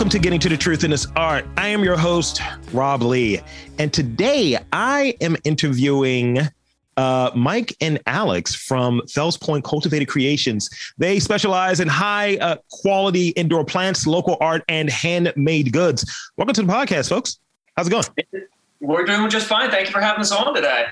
[0.00, 1.44] Welcome to Getting to the Truth in This Art.
[1.58, 2.40] I am your host,
[2.72, 3.38] Rob Lee.
[3.78, 6.38] And today I am interviewing
[6.96, 10.70] uh, Mike and Alex from Fells Point Cultivated Creations.
[10.96, 16.30] They specialize in high uh, quality indoor plants, local art, and handmade goods.
[16.38, 17.38] Welcome to the podcast, folks.
[17.76, 18.04] How's it going?
[18.80, 19.70] We're doing just fine.
[19.70, 20.86] Thank you for having us on today.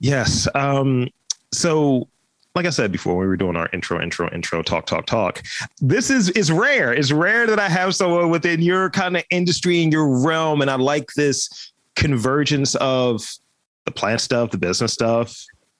[0.00, 0.48] Yes.
[0.54, 1.10] Um,
[1.52, 2.08] so
[2.54, 5.42] like I said before, we were doing our intro, intro, intro, talk, talk, talk.
[5.80, 6.92] This is is rare.
[6.92, 10.70] It's rare that I have someone within your kind of industry and your realm, and
[10.70, 13.26] I like this convergence of
[13.86, 15.36] the plant stuff, the business stuff,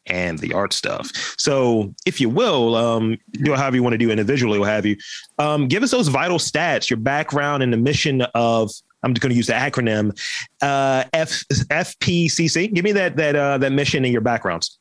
[0.06, 1.12] and the art stuff.
[1.38, 4.96] So, if you will, um, do however you want to do individually, what have you,
[5.38, 8.70] um, give us those vital stats, your background, and the mission of.
[9.04, 10.18] I'm just going to use the acronym
[10.62, 12.72] uh, F, FPCC.
[12.72, 14.78] Give me that that uh, that mission and your backgrounds.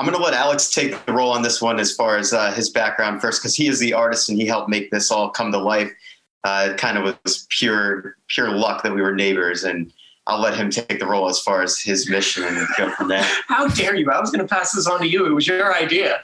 [0.00, 2.52] I'm going to let Alex take the role on this one as far as uh,
[2.52, 5.52] his background first, because he is the artist and he helped make this all come
[5.52, 5.92] to life.
[6.42, 9.92] Uh, it kind of was pure, pure luck that we were neighbors, and
[10.26, 13.22] I'll let him take the role as far as his mission and go from there.
[13.48, 14.10] How dare you?
[14.10, 15.26] I was going to pass this on to you.
[15.26, 16.14] It was your idea.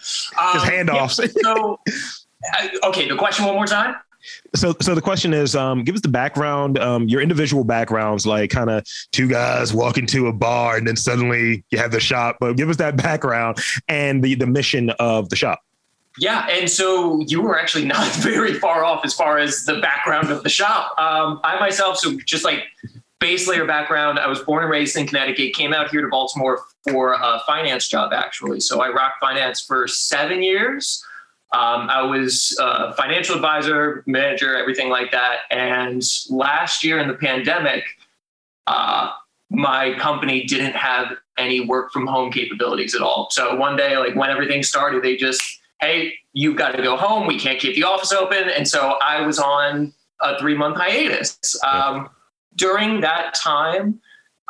[0.40, 1.18] Um, Just handoffs.
[1.18, 1.78] Yeah, so,
[2.82, 3.96] okay, the question one more time
[4.54, 8.50] so so the question is um, give us the background um, your individual backgrounds like
[8.50, 12.36] kind of two guys walk into a bar and then suddenly you have the shop
[12.40, 15.60] but give us that background and the the mission of the shop
[16.18, 20.30] yeah, and so you were actually not very far off as far as the background
[20.30, 20.98] of the shop.
[20.98, 22.64] Um, I myself, so just like
[23.18, 26.64] base layer background, I was born and raised in Connecticut, came out here to Baltimore
[26.88, 28.60] for a finance job actually.
[28.60, 31.04] So I rocked finance for seven years.
[31.52, 35.40] Um, I was a financial advisor, manager, everything like that.
[35.50, 37.84] And last year in the pandemic,
[38.66, 39.12] uh,
[39.50, 43.28] my company didn't have any work from home capabilities at all.
[43.30, 45.42] So one day, like when everything started, they just,
[45.80, 47.26] hey, you've got to go home.
[47.26, 48.48] We can't keep the office open.
[48.48, 51.38] And so I was on a three month hiatus.
[51.64, 52.08] Um,
[52.56, 54.00] during that time,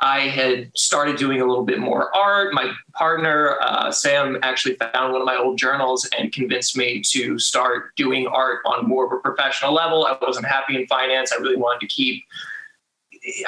[0.00, 2.52] I had started doing a little bit more art.
[2.52, 7.38] My partner, uh, Sam, actually found one of my old journals and convinced me to
[7.38, 10.04] start doing art on more of a professional level.
[10.04, 11.32] I wasn't happy in finance.
[11.32, 12.24] I really wanted to keep,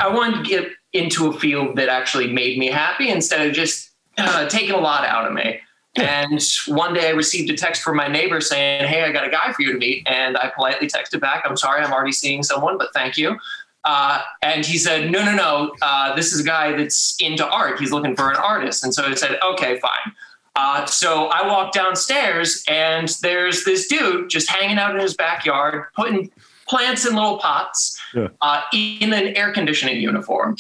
[0.01, 3.91] I wanted to get into a field that actually made me happy instead of just
[4.17, 5.61] uh, taking a lot out of me.
[5.97, 9.31] And one day I received a text from my neighbor saying, Hey, I got a
[9.31, 10.07] guy for you to meet.
[10.07, 13.37] And I politely texted back, I'm sorry, I'm already seeing someone, but thank you.
[13.85, 17.79] Uh, and he said, no, no, no, uh, this is a guy that's into art.
[17.79, 18.85] He's looking for an artist.
[18.85, 20.15] And so I said, okay, fine.
[20.57, 25.85] Uh, so I walked downstairs and there's this dude just hanging out in his backyard,
[25.95, 26.33] putting
[26.67, 28.29] plants in little pots yeah.
[28.41, 30.57] uh, in an air conditioning uniform.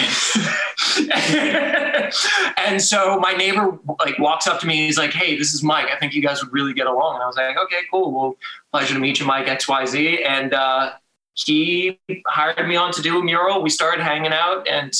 [2.57, 5.61] and so my neighbor like walks up to me and he's like, Hey, this is
[5.63, 5.87] Mike.
[5.93, 7.15] I think you guys would really get along.
[7.15, 8.11] And I was like, okay, cool.
[8.11, 8.37] Well,
[8.71, 10.23] pleasure to meet you, Mike X Y Z.
[10.23, 10.93] And, uh,
[11.45, 13.61] he hired me on to do a mural.
[13.61, 14.93] We started hanging out and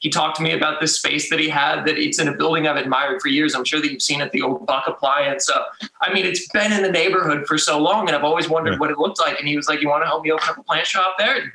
[0.00, 2.66] he talked to me about this space that he had that it's in a building
[2.66, 3.54] I've admired for years.
[3.54, 5.44] I'm sure that you've seen it, the old Buck Appliance.
[5.44, 5.62] So,
[6.00, 8.78] I mean, it's been in the neighborhood for so long and I've always wondered yeah.
[8.78, 9.38] what it looked like.
[9.38, 11.52] And he was like, you want to help me open up a plant shop there?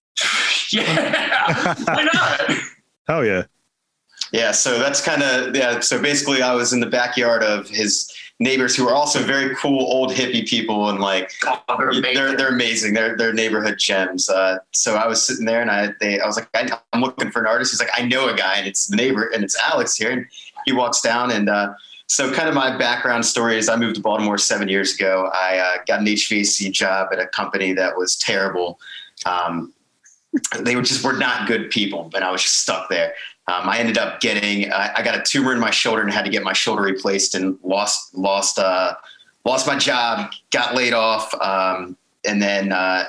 [0.70, 2.58] yeah, why not?
[3.06, 3.44] Hell yeah.
[4.32, 4.52] Yeah.
[4.52, 5.80] So that's kind of, yeah.
[5.80, 9.80] So basically I was in the backyard of his, neighbors who are also very cool
[9.80, 12.14] old hippie people and like oh, they're, amazing.
[12.14, 12.94] they're, they're amazing.
[12.94, 14.28] They're they're neighborhood gems.
[14.28, 17.30] Uh, so I was sitting there and I they I was like I, am looking
[17.30, 17.72] for an artist.
[17.72, 20.26] He's like I know a guy and it's the neighbor and it's Alex here and
[20.66, 21.72] he walks down and uh,
[22.08, 25.30] so kind of my background story is I moved to Baltimore seven years ago.
[25.34, 28.78] I uh, got an HVAC job at a company that was terrible.
[29.24, 29.72] Um,
[30.60, 33.14] they were just were not good people, but I was just stuck there.
[33.48, 36.24] Um, I ended up getting uh, I got a tumor in my shoulder and had
[36.24, 38.94] to get my shoulder replaced and lost lost uh,
[39.44, 41.96] lost my job, got laid off, um,
[42.26, 43.04] and then uh,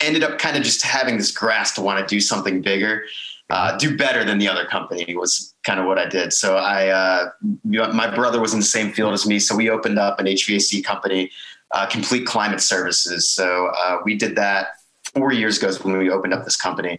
[0.00, 3.04] ended up kind of just having this grasp to want to do something bigger,
[3.48, 6.34] uh, do better than the other company was kind of what I did.
[6.34, 7.30] So I uh,
[7.64, 10.84] my brother was in the same field as me, so we opened up an HVAC
[10.84, 11.30] company,
[11.70, 13.30] uh, Complete Climate Services.
[13.30, 13.72] So
[14.04, 14.75] we did that
[15.16, 16.98] four years ago when we opened up this company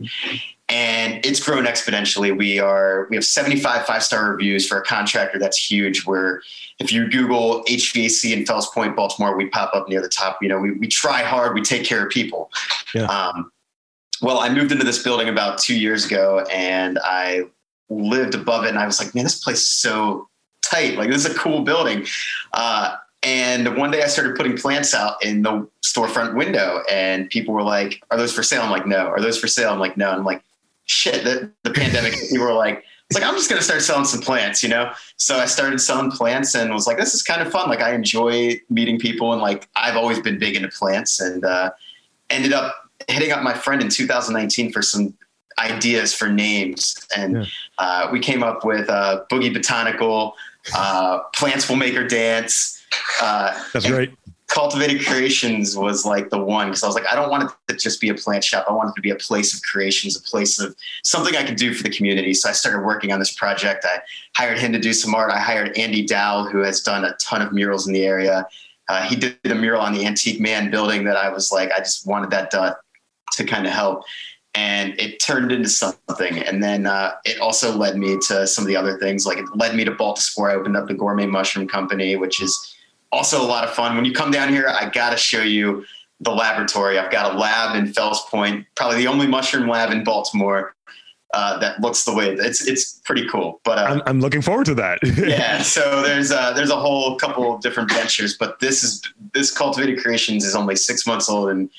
[0.70, 2.36] and it's grown exponentially.
[2.36, 5.40] We are we have 75 five star reviews for a contractor.
[5.40, 6.06] That's huge.
[6.06, 6.42] Where
[6.80, 10.40] if you Google HVAC in Fells Point, Baltimore, we pop up near the top.
[10.42, 11.54] You know, we we try hard.
[11.54, 12.52] We take care of people.
[12.94, 13.04] Yeah.
[13.04, 13.52] Um,
[14.22, 17.44] well, I moved into this building about two years ago, and I
[17.90, 20.28] lived above it, and I was like, man, this place is so
[20.66, 20.98] tight.
[20.98, 22.06] Like this is a cool building.
[22.52, 22.96] Uh,
[23.28, 27.64] and one day I started putting plants out in the storefront window, and people were
[27.64, 29.72] like, "Are those for sale?" I'm like, "No." Are those for sale?
[29.72, 30.42] I'm like, "No." And I'm like,
[30.88, 34.06] shit, the, the pandemic, people were like, it's like, I'm just going to start selling
[34.06, 34.92] some plants, you know?
[35.16, 37.70] So I started selling plants and was like, this is kind of fun.
[37.70, 41.72] Like I enjoy meeting people and like, I've always been big into plants and, uh,
[42.30, 42.76] ended up
[43.08, 45.14] hitting up my friend in 2019 for some
[45.60, 47.46] ideas for names, and yeah.
[47.80, 50.36] uh, we came up with uh, Boogie Botanical,
[50.76, 52.77] uh, Plants Will Make Her Dance.
[53.22, 54.14] Uh, That's great.
[54.48, 57.76] Cultivated Creations was like the one because I was like, I don't want it to
[57.76, 58.66] just be a plant shop.
[58.70, 60.74] I want it to be a place of creations, a place of
[61.04, 62.34] something I could do for the community.
[62.34, 63.86] So I started working on this project.
[63.86, 64.00] I
[64.38, 65.32] hired him to do some art.
[65.32, 68.48] I hired Andy Dow, who has done a ton of murals in the area.
[68.88, 71.80] Uh, he did a mural on the Antique Man building that I was like, I
[71.80, 72.74] just wanted that done
[73.34, 74.04] to kind of help.
[74.56, 76.40] And it turned into something.
[76.40, 79.26] And then uh, it also led me to some of the other things.
[79.26, 80.50] Like it led me to Baltimore.
[80.50, 82.76] I opened up the Gourmet Mushroom Company, which is
[83.12, 83.96] also a lot of fun.
[83.96, 85.86] When you come down here, I got to show you
[86.20, 86.98] the laboratory.
[86.98, 90.76] I've got a lab in Fells Point, probably the only mushroom lab in Baltimore
[91.34, 93.62] uh, that looks the way it's it's pretty cool.
[93.64, 95.00] But uh, I'm, I'm looking forward to that.
[95.04, 99.02] yeah, so there's uh, there's a whole couple of different ventures, but this is
[99.34, 101.70] this cultivated creations is only six months old and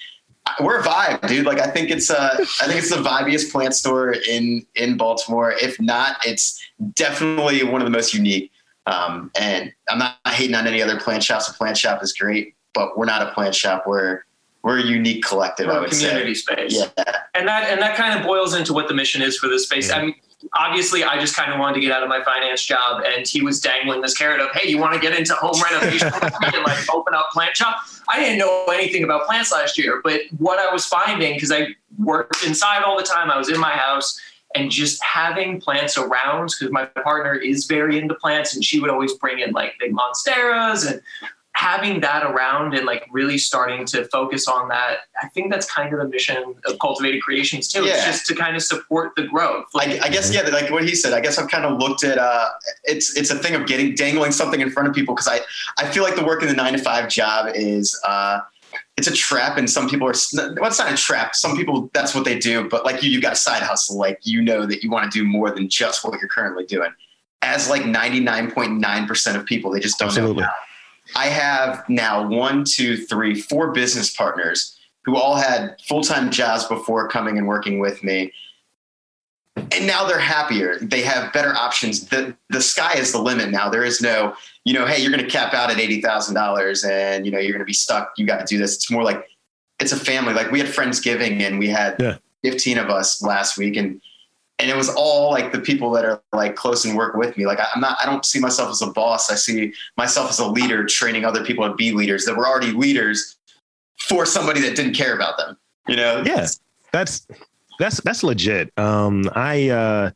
[0.61, 1.47] we're a vibe, dude.
[1.47, 5.53] Like I think it's uh I think it's the vibiest plant store in in Baltimore.
[5.53, 6.61] If not, it's
[6.95, 8.53] definitely one of the most unique.
[8.89, 11.49] Um, and I'm not hating on any other plant shops.
[11.49, 13.85] A plant shop is great, but we're not a plant shop.
[13.87, 14.23] We're
[14.63, 15.67] we're a unique collective.
[15.67, 16.41] We're I would community say.
[16.41, 16.75] space.
[16.75, 16.91] Yeah,
[17.35, 19.91] and that and that kind of boils into what the mission is for this space.
[19.91, 19.97] Yeah.
[19.97, 20.15] I mean,
[20.59, 23.43] obviously, I just kind of wanted to get out of my finance job, and he
[23.43, 26.95] was dangling this carrot of, "Hey, you want to get into home renovation and like
[26.95, 27.77] open up plant shop?"
[28.09, 31.69] I didn't know anything about plants last year, but what I was finding because I
[31.99, 34.19] worked inside all the time, I was in my house
[34.55, 38.91] and just having plants around because my partner is very into plants and she would
[38.91, 41.03] always bring in like big monsteras and
[41.53, 45.93] having that around and like really starting to focus on that i think that's kind
[45.93, 47.95] of the mission of cultivated creations too yeah.
[47.95, 50.85] it's just to kind of support the growth like, I, I, guess yeah like what
[50.85, 52.49] he said i guess i've kind of looked at uh
[52.85, 55.41] it's it's a thing of getting dangling something in front of people because i
[55.79, 58.39] i feel like the work in the nine to five job is uh
[58.97, 61.35] it's a trap and some people are well it's not a trap.
[61.35, 63.99] Some people that's what they do but like you you've got a side hustle.
[63.99, 66.91] Like you know that you want to do more than just what you're currently doing.
[67.43, 70.43] As like 99.9% of people they just don't Absolutely.
[70.43, 70.49] know
[71.17, 74.79] i have now one two three four business partners
[75.09, 78.31] who all had full-time jobs before coming and working with me.
[79.57, 80.79] And now they're happier.
[80.83, 82.09] They have better options.
[82.09, 83.71] The, the sky is the limit now.
[83.71, 84.35] There is no
[84.69, 87.39] you know, hey, you're going to cap out at eighty thousand dollars, and you know
[87.39, 88.13] you're going to be stuck.
[88.19, 88.75] You got to do this.
[88.75, 89.27] It's more like
[89.81, 90.35] it's a family.
[90.35, 92.19] Like we had Friendsgiving, and we had yeah.
[92.43, 93.99] fifteen of us last week, and
[94.59, 97.47] and it was all like the people that are like close and work with me.
[97.47, 99.31] Like I'm not, I don't see myself as a boss.
[99.31, 102.73] I see myself as a leader, training other people to be leaders that were already
[102.73, 103.39] leaders
[104.01, 105.57] for somebody that didn't care about them.
[105.87, 106.23] You know?
[106.27, 106.47] Yeah,
[106.93, 107.27] that's
[107.79, 108.71] that's that's legit.
[108.77, 110.11] Um, I uh,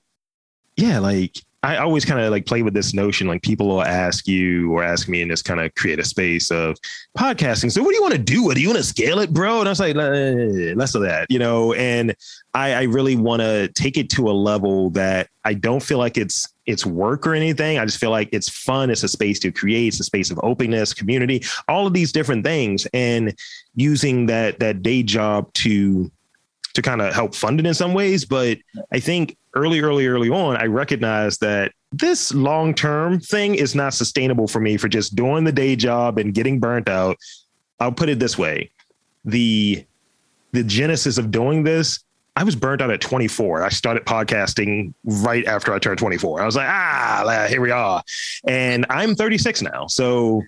[0.77, 4.26] yeah, like I always kind of like play with this notion like people will ask
[4.26, 6.76] you or ask me in this kind of creative space of
[7.17, 7.70] podcasting.
[7.70, 8.43] So what do you want to do?
[8.43, 9.61] What do you want to scale it, bro?
[9.61, 11.73] And I was like, less of that, you know.
[11.75, 12.17] And
[12.53, 16.19] I, I really want to take it to a level that I don't feel like
[16.19, 17.79] it's it's work or anything.
[17.79, 18.91] I just feel like it's fun.
[18.91, 19.88] It's a space to create.
[19.88, 23.37] It's a space of openness, community, all of these different things, and
[23.76, 26.11] using that that day job to
[26.75, 28.25] to kind of help fund it in some ways.
[28.25, 28.59] But
[28.93, 33.94] I think early, early, early on, I recognized that this long term thing is not
[33.94, 37.17] sustainable for me for just doing the day job and getting burnt out.
[37.81, 38.70] I'll put it this way
[39.25, 39.85] the
[40.53, 42.03] the genesis of doing this
[42.35, 43.63] I was burnt out at 24.
[43.63, 46.41] I started podcasting right after I turned 24.
[46.41, 48.03] I was like, ah, here we are.
[48.46, 49.87] And I'm 36 now.
[49.87, 50.43] So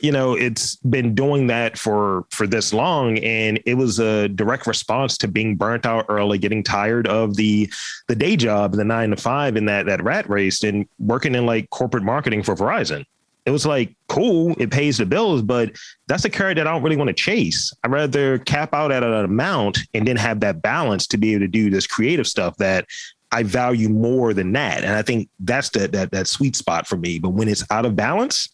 [0.00, 4.66] you know it's been doing that for for this long and it was a direct
[4.66, 7.70] response to being burnt out early getting tired of the
[8.08, 11.46] the day job the nine to five in that that rat race and working in
[11.46, 13.04] like corporate marketing for verizon
[13.46, 15.72] it was like cool it pays the bills but
[16.06, 19.02] that's a carrot that i don't really want to chase i'd rather cap out at
[19.02, 22.56] an amount and then have that balance to be able to do this creative stuff
[22.56, 22.86] that
[23.32, 24.84] I value more than that.
[24.84, 27.18] And I think that's the, that that sweet spot for me.
[27.18, 28.48] But when it's out of balance,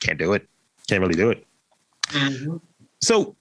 [0.00, 0.46] can't do it
[0.88, 1.46] can't really do it.
[2.08, 2.56] Mm-hmm.
[3.00, 3.36] So,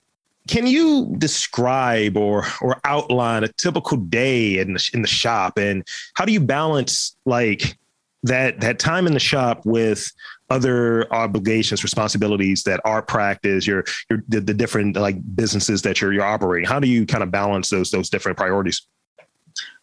[0.48, 5.88] can you describe or or outline a typical day in the in the shop, and
[6.16, 7.78] how do you balance like
[8.24, 10.12] that that time in the shop with
[10.50, 16.14] other obligations, responsibilities that are practice, your your the, the different like businesses that you're
[16.14, 16.68] you're operating?
[16.68, 18.82] How do you kind of balance those those different priorities?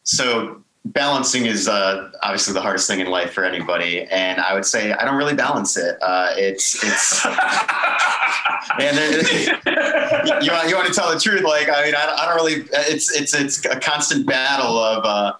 [0.02, 4.64] So balancing is uh, obviously the hardest thing in life for anybody, and I would
[4.64, 5.96] say I don't really balance it.
[6.02, 7.24] Uh, it's it's
[8.78, 8.94] man,
[10.42, 11.42] you want you want to tell the truth?
[11.42, 12.64] Like I mean, I, I don't really.
[12.72, 15.32] It's it's it's a constant battle of uh,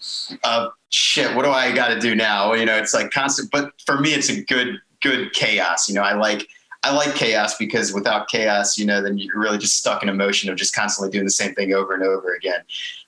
[0.45, 1.35] of shit.
[1.35, 2.53] What do I got to do now?
[2.53, 3.51] You know, it's like constant.
[3.51, 5.89] But for me, it's a good good chaos.
[5.89, 6.49] You know, I like
[6.83, 10.15] I like chaos because without chaos, you know, then you're really just stuck in a
[10.15, 12.61] motion of just constantly doing the same thing over and over again.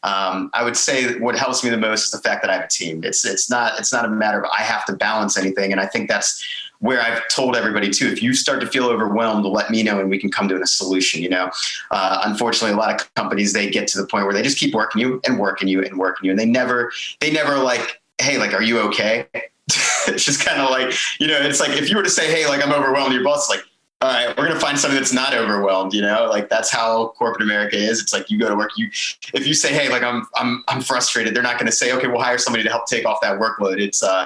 [0.03, 2.65] Um, I would say what helps me the most is the fact that I have
[2.65, 3.03] a team.
[3.03, 5.87] It's it's not it's not a matter of I have to balance anything, and I
[5.87, 6.45] think that's
[6.81, 10.11] where I've told everybody too, if you start to feel overwhelmed, let me know and
[10.11, 11.23] we can come to a solution.
[11.23, 11.51] You know,
[11.93, 14.75] uh, unfortunately, a lot of companies they get to the point where they just keep
[14.75, 18.37] working you and working you and working you, and they never they never like, hey,
[18.37, 19.27] like, are you okay?
[20.09, 22.47] it's just kind of like you know, it's like if you were to say, hey,
[22.47, 23.65] like I'm overwhelmed, your boss like.
[24.01, 25.95] All right, we're gonna find something that's not overwhelmed.
[25.95, 28.01] You know, like that's how corporate America is.
[28.01, 28.73] It's like you go to work.
[28.77, 28.89] You,
[29.33, 32.21] if you say, "Hey, like I'm, I'm, I'm frustrated," they're not gonna say, "Okay, we'll
[32.21, 34.25] hire somebody to help take off that workload." It's, uh,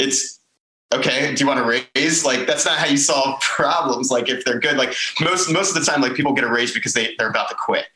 [0.00, 0.40] it's
[0.92, 4.44] okay do you want to raise like that's not how you solve problems like if
[4.44, 7.14] they're good like most most of the time like people get a raise because they
[7.18, 7.86] they're about to quit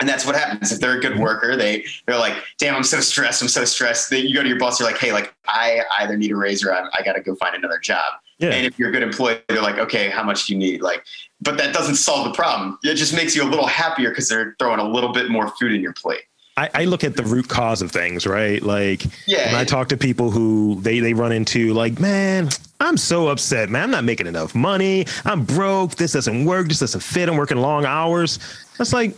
[0.00, 3.00] and that's what happens if they're a good worker they they're like damn i'm so
[3.00, 5.82] stressed i'm so stressed then you go to your boss you're like hey like i
[6.00, 8.50] either need a raise or i, I got to go find another job yeah.
[8.50, 11.04] and if you're a good employee they're like okay how much do you need like
[11.40, 14.56] but that doesn't solve the problem it just makes you a little happier because they're
[14.58, 16.22] throwing a little bit more food in your plate
[16.56, 18.60] I, I, look at the root cause of things, right?
[18.60, 22.98] Like yeah, when I talk to people who they they run into like, man, I'm
[22.98, 23.84] so upset, man.
[23.84, 25.06] I'm not making enough money.
[25.24, 25.94] I'm broke.
[25.94, 26.68] This doesn't work.
[26.68, 27.30] This doesn't fit.
[27.30, 28.38] I'm working long hours.
[28.76, 29.16] That's like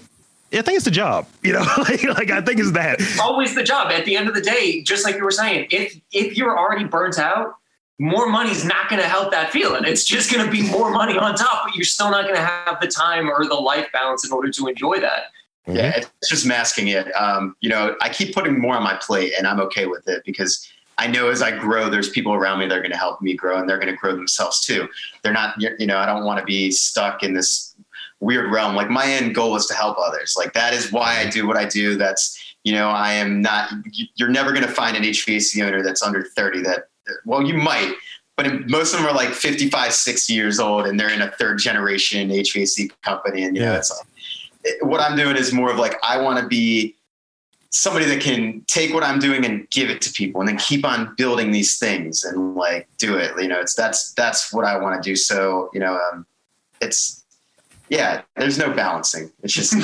[0.53, 3.01] I think it's the job, you know, like, like I think it's that.
[3.21, 3.91] Always the job.
[3.91, 6.85] At the end of the day, just like you were saying, if if you're already
[6.85, 7.55] burnt out,
[7.99, 9.85] more money's not going to help that feeling.
[9.85, 12.43] It's just going to be more money on top, but you're still not going to
[12.43, 15.25] have the time or the life balance in order to enjoy that.
[15.67, 15.77] Mm-hmm.
[15.77, 17.11] Yeah, it's just masking it.
[17.13, 20.23] Um, you know, I keep putting more on my plate, and I'm okay with it
[20.27, 20.69] because
[20.99, 23.35] I know as I grow, there's people around me that are going to help me
[23.35, 24.89] grow, and they're going to grow themselves too.
[25.23, 27.72] They're not, you know, I don't want to be stuck in this
[28.23, 28.75] weird realm.
[28.75, 30.35] Like my end goal is to help others.
[30.39, 31.97] Like that is why I do what I do.
[31.97, 33.73] That's you know, I am not.
[34.15, 36.63] You're never going to find an HVAC owner that's under 30.
[36.63, 36.85] That
[37.27, 37.95] well, you might,
[38.37, 41.59] but most of them are like 55, 60 years old, and they're in a third
[41.59, 43.73] generation HVAC company, and you yeah.
[43.73, 44.07] know, it's like
[44.83, 46.95] what I'm doing is more of like I want to be
[47.71, 50.85] somebody that can take what I'm doing and give it to people and then keep
[50.85, 53.33] on building these things and like do it.
[53.41, 55.17] You know, it's that's that's what I want to do.
[55.17, 56.27] So, you know, um,
[56.81, 57.22] it's
[57.93, 59.31] yeah, there's no balancing.
[59.43, 59.75] It's just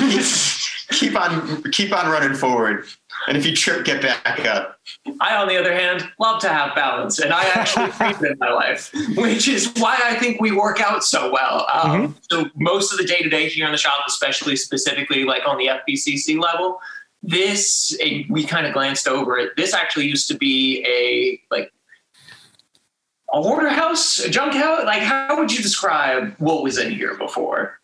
[0.89, 2.85] keep, keep on keep on running forward.
[3.27, 4.79] And if you trip, get back up.
[5.19, 8.39] I, on the other hand, love to have balance, and I actually need it in
[8.39, 11.67] my life, which is why I think we work out so well.
[11.71, 12.13] Um, mm-hmm.
[12.31, 15.59] So most of the day to day here in the shop, especially specifically like on
[15.59, 16.79] the FPCC level,
[17.21, 17.95] this
[18.29, 19.51] we kind of glanced over it.
[19.55, 21.71] This actually used to be a like
[23.31, 24.83] a hoarder house, a junk house.
[24.85, 27.78] Like, how would you describe what was in here before?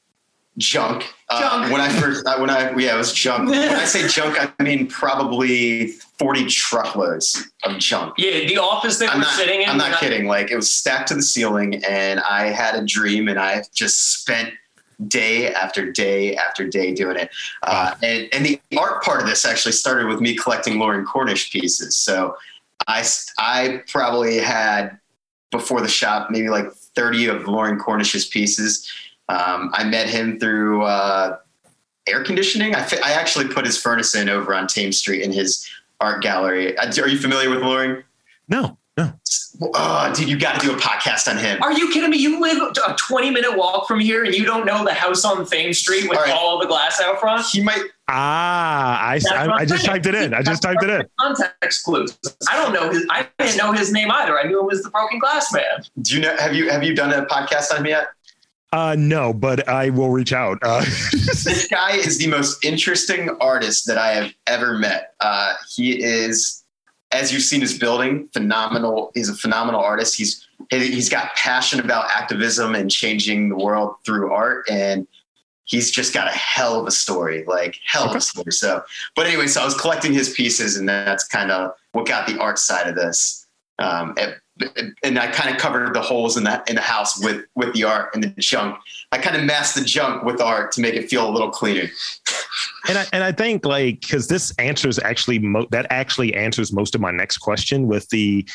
[0.58, 1.14] Junk.
[1.28, 3.50] Uh, when I first, uh, when I, yeah, it was junk.
[3.50, 8.14] when I say junk, I mean probably 40 truckloads of junk.
[8.18, 9.70] Yeah, the office that I'm we're not, sitting in.
[9.70, 10.28] I'm not kidding.
[10.28, 14.22] Like it was stacked to the ceiling, and I had a dream, and I just
[14.22, 14.54] spent
[15.08, 17.30] day after day after day doing it.
[17.64, 21.52] Uh, and, and the art part of this actually started with me collecting Loring Cornish
[21.52, 21.98] pieces.
[21.98, 22.38] So
[22.88, 23.06] I,
[23.38, 24.98] I probably had
[25.52, 28.90] before the shop maybe like 30 of Loring Cornish's pieces
[29.30, 31.38] um, I met him through uh,
[32.08, 32.76] air conditioning.
[32.76, 35.68] I, fi- I actually put his furnace in over on Thames Street in his
[36.00, 36.78] art gallery.
[36.78, 38.04] Uh, are you familiar with Loring?
[38.48, 39.14] No, no.
[39.74, 41.62] Oh, dude, you got to do a podcast on him.
[41.64, 42.18] Are you kidding me?
[42.18, 45.46] You live a 20 minute walk from here and you don't know the house on
[45.46, 46.34] Thames Street with all, right.
[46.34, 47.46] all the glass out front?
[47.46, 47.82] He might.
[48.08, 50.34] Ah, I, I, I just typed it in.
[50.34, 51.04] I just typed it in.
[51.20, 52.18] Context clues.
[52.50, 53.06] I don't know his.
[53.10, 54.40] I didn't know his name either.
[54.40, 55.84] I knew it was the Broken Glass Man.
[56.02, 56.36] Do you know?
[56.38, 58.08] Have you have you done a podcast on him yet?
[58.76, 60.58] Uh, no, but I will reach out.
[60.62, 60.82] Uh.
[61.14, 65.14] this guy is the most interesting artist that I have ever met.
[65.22, 66.62] Uh, he is,
[67.10, 69.14] as you've seen his building, phenomenal.
[69.14, 70.18] He's a phenomenal artist.
[70.18, 75.08] He's he's got passion about activism and changing the world through art, and
[75.64, 78.52] he's just got a hell of a story, like hell of a story.
[78.52, 78.84] So,
[79.16, 82.38] but anyway, so I was collecting his pieces, and that's kind of what got the
[82.42, 83.48] art side of this.
[83.80, 84.16] Um,
[85.04, 87.84] and I kind of covered the holes in that in the house with with the
[87.84, 88.78] art and the junk.
[89.12, 91.90] I kind of masked the junk with art to make it feel a little cleaner.
[92.88, 96.96] and I and I think like because this answers actually mo- that actually answers most
[96.96, 98.48] of my next question with the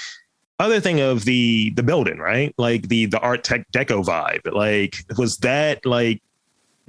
[0.58, 5.02] other thing of the the building right like the the art tech deco vibe like
[5.16, 6.20] was that like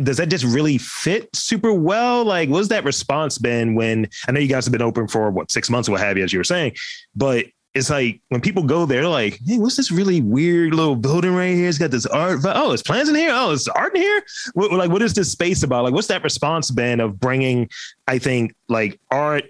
[0.03, 2.25] does that just really fit super well?
[2.25, 5.51] Like, what's that response been when I know you guys have been open for what
[5.51, 6.75] six months what have you, as you were saying,
[7.15, 11.33] but it's like when people go there, like, hey, what's this really weird little building
[11.33, 11.69] right here?
[11.69, 12.39] It's got this art.
[12.43, 13.31] Oh, it's plants in here.
[13.33, 14.23] Oh, it's art in here.
[14.53, 15.83] What, like, what is this space about?
[15.85, 17.69] Like, what's that response been of bringing,
[18.07, 19.45] I think, like art,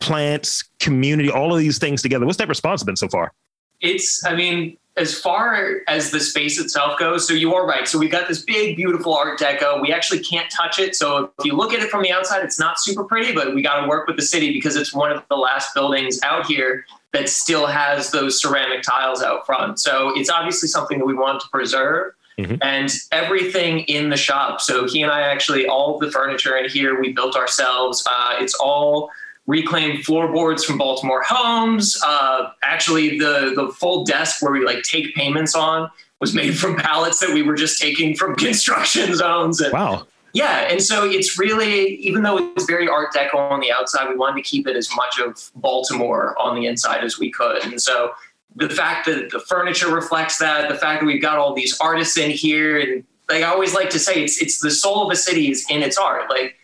[0.00, 2.26] plants, community, all of these things together?
[2.26, 3.32] What's that response been so far?
[3.80, 7.88] It's, I mean, as far as the space itself goes, so you are right.
[7.88, 9.80] So we've got this big, beautiful Art Deco.
[9.80, 10.94] We actually can't touch it.
[10.94, 13.62] So if you look at it from the outside, it's not super pretty, but we
[13.62, 16.84] got to work with the city because it's one of the last buildings out here
[17.12, 19.78] that still has those ceramic tiles out front.
[19.78, 22.12] So it's obviously something that we want to preserve.
[22.38, 22.56] Mm-hmm.
[22.62, 24.62] And everything in the shop.
[24.62, 28.02] So he and I actually, all the furniture in here, we built ourselves.
[28.06, 29.10] Uh, it's all
[29.46, 32.00] reclaimed floorboards from Baltimore Homes.
[32.04, 36.76] Uh, actually, the the full desk where we like take payments on was made from
[36.76, 39.60] pallets that we were just taking from construction zones.
[39.60, 40.06] And, wow.
[40.34, 44.16] Yeah, and so it's really, even though it's very Art Deco on the outside, we
[44.16, 47.62] wanted to keep it as much of Baltimore on the inside as we could.
[47.64, 48.12] And so
[48.56, 52.16] the fact that the furniture reflects that, the fact that we've got all these artists
[52.16, 55.16] in here, and like I always like to say, it's it's the soul of a
[55.16, 56.30] city is in its art.
[56.30, 56.56] Like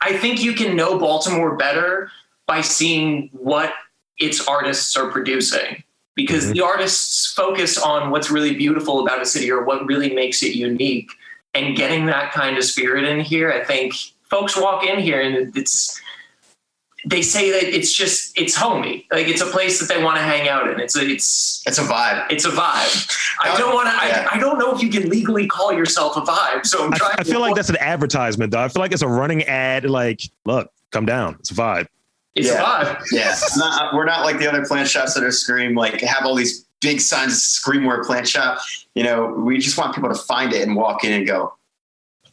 [0.00, 2.10] I think you can know Baltimore better
[2.46, 3.72] by seeing what
[4.18, 5.82] its artists are producing
[6.14, 6.54] because mm-hmm.
[6.54, 10.56] the artists focus on what's really beautiful about a city or what really makes it
[10.56, 11.10] unique
[11.54, 13.94] and getting that kind of spirit in here i think
[14.28, 16.00] folks walk in here and it's
[17.08, 20.22] they say that it's just it's homey like it's a place that they want to
[20.22, 23.86] hang out in it's a it's it's a vibe it's a vibe i don't want
[23.86, 24.28] to yeah.
[24.30, 27.16] I, I don't know if you can legally call yourself a vibe so i'm trying
[27.16, 29.84] i, I feel like that's an advertisement though i feel like it's a running ad
[29.84, 31.86] like look come down it's a vibe
[32.34, 32.54] it's yeah.
[32.54, 35.74] a vibe yeah not, uh, we're not like the other plant shops that are scream
[35.74, 38.58] like have all these big signs of screamwear plant shop
[38.94, 41.54] you know we just want people to find it and walk in and go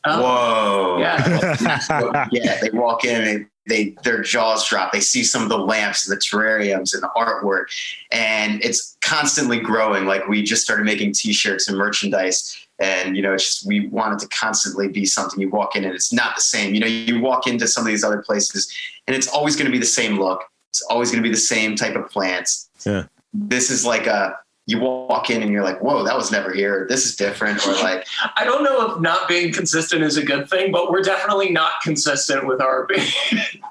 [0.06, 0.22] oh.
[0.22, 0.98] Whoa!
[1.00, 2.60] Yeah, yeah.
[2.62, 4.92] They walk in and they their jaws drop.
[4.92, 7.66] They see some of the lamps, and the terrariums, and the artwork,
[8.12, 10.06] and it's constantly growing.
[10.06, 14.14] Like we just started making T-shirts and merchandise, and you know, it's just we want
[14.14, 16.74] it to constantly be something you walk in and it's not the same.
[16.74, 18.72] You know, you walk into some of these other places,
[19.08, 20.44] and it's always going to be the same look.
[20.70, 22.70] It's always going to be the same type of plants.
[22.86, 23.06] Yeah.
[23.34, 26.88] This is like a you walk in and you're like, whoa, that was never here.
[26.90, 27.66] This is different.
[27.68, 31.04] Or like, I don't know if not being consistent is a good thing, but we're
[31.04, 32.88] definitely not consistent with our.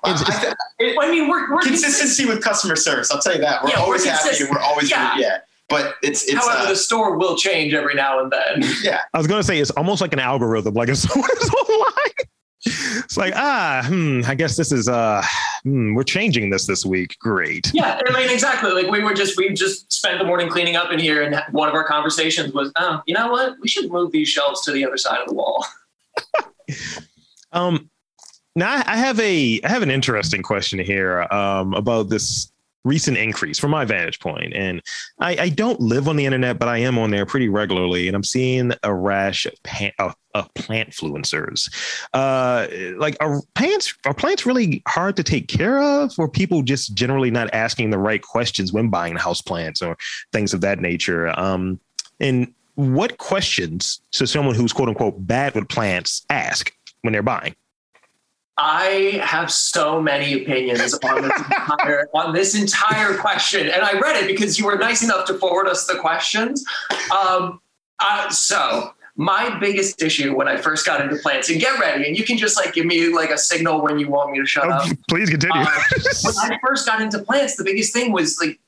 [0.04, 3.10] I, I, mean, we're, we're consistency with customer service.
[3.10, 3.64] I'll tell you that.
[3.64, 5.18] We're yeah, always we're happy and we're always yeah.
[5.18, 5.38] yeah.
[5.68, 8.62] But it's, it's however, uh, the store will change every now and then.
[8.82, 10.74] Yeah, I was gonna say it's almost like an algorithm.
[10.74, 12.28] Like if someone is online,
[12.66, 15.22] it's like ah hmm, i guess this is uh
[15.62, 17.16] hmm, we're changing this this week.
[17.18, 17.70] Great.
[17.74, 18.70] Yeah i mean exactly.
[18.70, 21.68] Like we were just we just spent the morning cleaning up in here and one
[21.68, 23.56] of our conversations was oh you know what?
[23.60, 25.64] We should move these shelves to the other side of the wall.
[27.52, 27.88] Um
[28.56, 32.52] now i have a i have an interesting question here um about this
[32.84, 34.52] recent increase from my vantage point.
[34.54, 34.82] And
[35.18, 38.14] I, I, don't live on the internet, but I am on there pretty regularly, and
[38.14, 41.70] I'm seeing a rash of, pan, of, of plant influencers.
[42.12, 42.66] Uh,
[42.98, 47.30] like, are plants are plants really hard to take care of, or people just generally
[47.30, 49.96] not asking the right questions when buying house plants or
[50.32, 51.38] things of that nature?
[51.38, 51.80] Um,
[52.20, 57.54] and what questions should someone who's quote unquote bad with plants ask when they're buying?
[58.56, 64.22] I have so many opinions on this entire on this entire question, and I read
[64.22, 66.64] it because you were nice enough to forward us the questions.
[67.10, 67.60] Um,
[67.98, 72.16] uh, so my biggest issue when I first got into plants, and get ready, and
[72.16, 74.66] you can just like give me like a signal when you want me to shut
[74.66, 74.86] oh, up.
[75.08, 75.60] Please continue.
[75.60, 75.66] Uh,
[76.22, 78.60] when I first got into plants, the biggest thing was like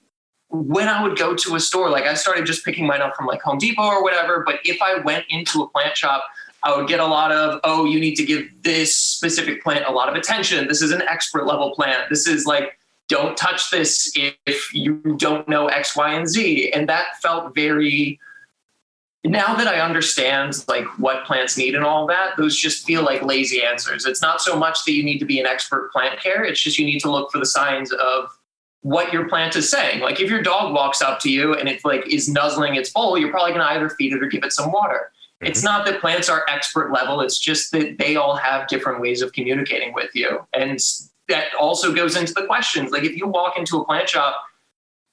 [0.50, 3.26] when I would go to a store, like I started just picking mine up from
[3.26, 4.42] like Home Depot or whatever.
[4.44, 6.24] But if I went into a plant shop,
[6.66, 9.92] I would get a lot of, oh, you need to give this specific plant a
[9.92, 10.66] lot of attention.
[10.66, 12.10] This is an expert level plant.
[12.10, 12.76] This is like,
[13.08, 16.72] don't touch this if you don't know X, Y, and Z.
[16.72, 18.18] And that felt very,
[19.22, 23.22] now that I understand like what plants need and all that, those just feel like
[23.22, 24.04] lazy answers.
[24.04, 26.42] It's not so much that you need to be an expert plant care.
[26.42, 28.36] It's just you need to look for the signs of
[28.80, 30.00] what your plant is saying.
[30.00, 33.16] Like if your dog walks up to you and it's like is nuzzling its bowl,
[33.16, 35.12] you're probably to either feed it or give it some water.
[35.42, 35.50] Mm-hmm.
[35.50, 39.20] It's not that plants are expert level, it's just that they all have different ways
[39.22, 40.46] of communicating with you.
[40.52, 40.80] And
[41.28, 42.90] that also goes into the questions.
[42.90, 44.36] Like if you walk into a plant shop,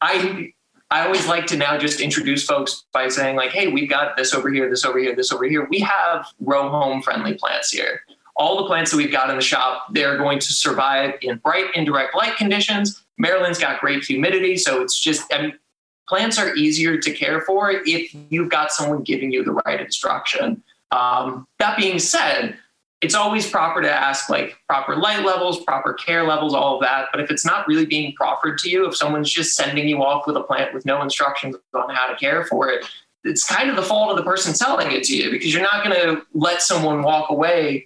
[0.02, 0.54] I
[0.92, 4.34] I always like to now just introduce folks by saying like, "Hey, we've got this
[4.34, 5.68] over here, this over here, this over here.
[5.70, 8.02] We have row home friendly plants here.
[8.36, 11.66] All the plants that we've got in the shop, they're going to survive in bright
[11.74, 13.04] indirect light conditions.
[13.18, 15.60] Maryland's got great humidity, so it's just I mean,
[16.08, 20.62] plants are easier to care for if you've got someone giving you the right instruction.
[20.92, 22.58] Um, that being said,
[23.02, 27.08] it's always proper to ask like proper light levels, proper care levels, all of that.
[27.12, 30.26] But if it's not really being proffered to you, if someone's just sending you off
[30.26, 32.86] with a plant with no instructions on how to care for it,
[33.26, 35.84] it's kind of the fault of the person selling it to you because you're not
[35.84, 37.86] going to let someone walk away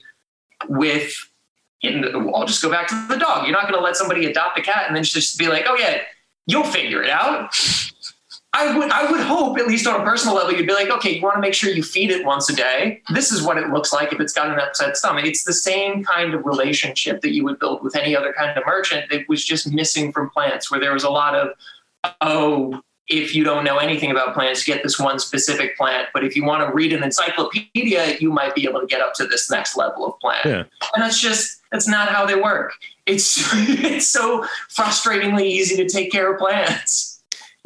[0.67, 1.13] with.
[1.81, 3.45] The, I'll just go back to the dog.
[3.45, 5.77] You're not going to let somebody adopt a cat and then just be like, "Oh
[5.77, 6.01] yeah,
[6.47, 7.53] you'll figure it out."
[8.53, 11.15] I would I would hope, at least on a personal level, you'd be like, okay,
[11.15, 13.01] you want to make sure you feed it once a day.
[13.13, 15.25] This is what it looks like if it's got an upset stomach.
[15.25, 18.65] It's the same kind of relationship that you would build with any other kind of
[18.65, 21.49] merchant that was just missing from plants, where there was a lot of,
[22.21, 26.09] oh, if you don't know anything about plants, get this one specific plant.
[26.13, 29.13] But if you want to read an encyclopedia, you might be able to get up
[29.15, 30.45] to this next level of plant.
[30.45, 30.63] Yeah.
[30.95, 32.73] And that's just that's not how they work.
[33.05, 37.16] It's it's so frustratingly easy to take care of plants.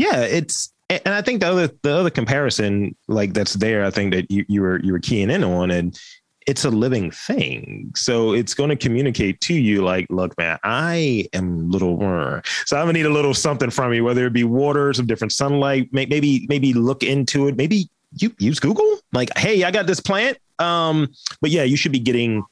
[0.02, 4.16] Yeah, it's and I think the other the other comparison like that's there, I think
[4.16, 6.00] that you, you were you were keying in on, and
[6.48, 7.92] it's a living thing.
[7.96, 12.42] So it's going to communicate to you like, look, man, I am little worm.
[12.66, 15.34] So I'm gonna need a little something from you, whether it be water, some different
[15.34, 17.56] sunlight, maybe maybe look into it.
[17.56, 17.88] Maybe
[18.18, 18.98] you use Google.
[19.14, 20.40] Like, hey, I got this plant.
[20.58, 22.44] Um, but yeah, you should be getting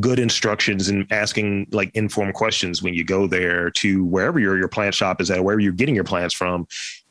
[0.00, 4.68] good instructions and asking like informed questions when you go there to wherever your your
[4.68, 6.66] plant shop is at, wherever you're getting your plants from.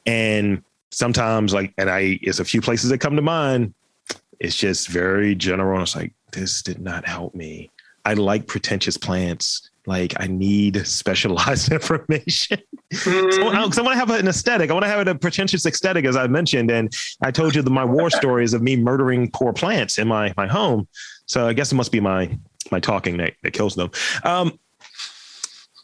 [0.05, 3.73] And sometimes like, and I, it's a few places that come to mind.
[4.39, 5.81] It's just very general.
[5.81, 7.71] It's like, this did not help me.
[8.05, 9.69] I like pretentious plants.
[9.85, 12.59] Like I need specialized information.
[12.93, 13.31] Mm-hmm.
[13.31, 14.69] so, I, so I want to have an aesthetic.
[14.69, 16.69] I want to have a pretentious aesthetic, as I mentioned.
[16.69, 20.33] And I told you that my war stories of me murdering poor plants in my
[20.37, 20.87] my home.
[21.25, 22.37] So I guess it must be my
[22.71, 23.91] my talking that, that kills them.
[24.23, 24.59] Um,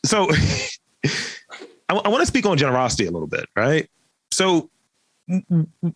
[0.05, 0.29] so
[1.05, 3.89] I, I want to speak on generosity a little bit, right?
[4.31, 4.69] So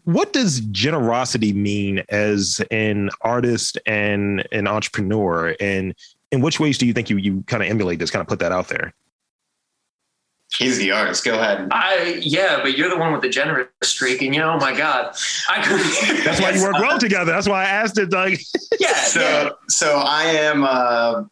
[0.05, 5.93] what does generosity mean as an artist and an entrepreneur and
[6.31, 8.39] in which ways do you think you you kind of emulate this kind of put
[8.39, 8.93] that out there
[10.55, 11.25] He's the artist.
[11.25, 11.67] Go ahead.
[11.71, 14.75] I yeah, but you're the one with the generous streak, and you know, oh my
[14.75, 15.15] god,
[15.49, 15.79] I could.
[16.25, 17.31] That's why you work well together.
[17.31, 18.11] That's why I asked it.
[18.11, 18.39] Like,
[18.79, 18.93] yeah.
[18.93, 19.49] So yeah.
[19.67, 20.63] so I am.
[20.63, 21.25] Uh,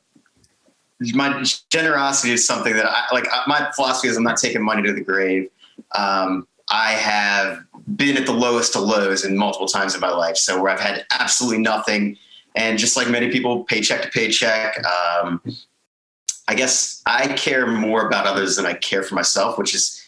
[1.14, 3.26] my generosity is something that I like.
[3.48, 5.50] My philosophy is I'm not taking money to the grave.
[5.96, 7.64] Um, I have
[7.96, 10.36] been at the lowest of lows in multiple times in my life.
[10.36, 12.18] So where I've had absolutely nothing,
[12.56, 14.76] and just like many people, paycheck to paycheck.
[14.86, 15.42] Um,
[16.48, 20.06] I guess I care more about others than I care for myself, which is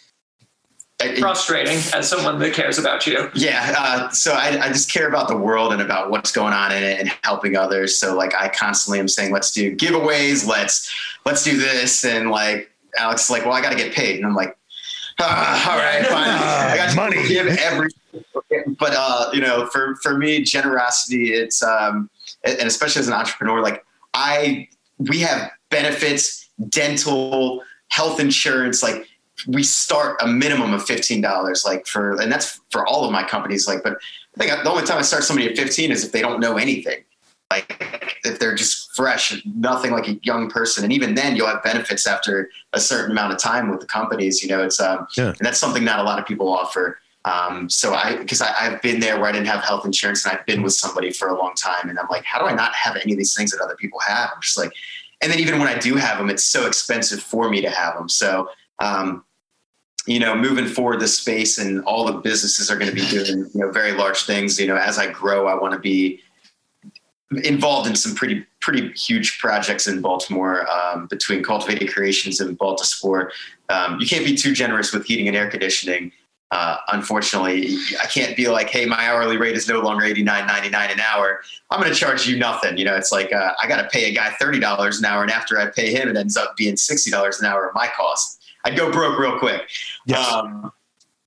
[1.19, 3.29] frustrating it, as someone that cares about you.
[3.35, 3.75] Yeah.
[3.77, 6.83] Uh, so I, I, just care about the world and about what's going on in
[6.83, 7.97] it and helping others.
[7.97, 10.47] So like I constantly am saying, let's do giveaways.
[10.47, 10.91] Let's,
[11.25, 12.03] let's do this.
[12.03, 14.17] And like, Alex is like, well, I got to get paid.
[14.17, 14.57] And I'm like,
[15.19, 16.29] ah, all right, fine.
[16.29, 17.27] Uh, I got money.
[17.27, 17.89] Give every,
[18.79, 22.09] but uh, you know, for, for me, generosity, it's, um,
[22.43, 29.07] and especially as an entrepreneur, like I, we have benefits, dental, health insurance, like
[29.45, 33.67] we start a minimum of $15 like for and that's for all of my companies
[33.67, 36.21] like but i think the only time i start somebody at 15 is if they
[36.21, 37.03] don't know anything
[37.51, 41.63] like if they're just fresh nothing like a young person and even then you'll have
[41.63, 45.27] benefits after a certain amount of time with the companies you know it's um yeah.
[45.27, 48.81] and that's something not a lot of people offer um, so I, because I, have
[48.81, 51.37] been there where I didn't have health insurance and I've been with somebody for a
[51.37, 53.61] long time and I'm like, how do I not have any of these things that
[53.61, 54.29] other people have?
[54.33, 54.71] I'm just like,
[55.21, 57.95] and then even when I do have them, it's so expensive for me to have
[57.95, 58.07] them.
[58.07, 58.49] So,
[58.79, 59.25] um,
[60.05, 63.39] you know, moving forward the space and all the businesses are going to be doing,
[63.53, 64.57] you know, very large things.
[64.59, 66.21] You know, as I grow, I want to be
[67.43, 72.85] involved in some pretty pretty huge projects in Baltimore um, between Cultivated Creations and Balta
[72.85, 73.33] Sport.
[73.67, 76.13] Um, you can't be too generous with heating and air conditioning
[76.51, 80.47] uh, unfortunately, I can't be like, hey, my hourly rate is no longer eighty nine
[80.47, 81.41] ninety nine an hour.
[81.69, 82.77] I'm going to charge you nothing.
[82.77, 85.23] You know, it's like uh, I got to pay a guy thirty dollars an hour,
[85.23, 87.87] and after I pay him, it ends up being sixty dollars an hour at my
[87.87, 88.41] cost.
[88.63, 89.69] I'd go broke real quick.
[90.05, 90.33] Yes.
[90.33, 90.71] Um,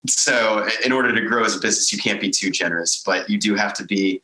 [0.06, 3.38] so, in order to grow as a business, you can't be too generous, but you
[3.38, 4.22] do have to be.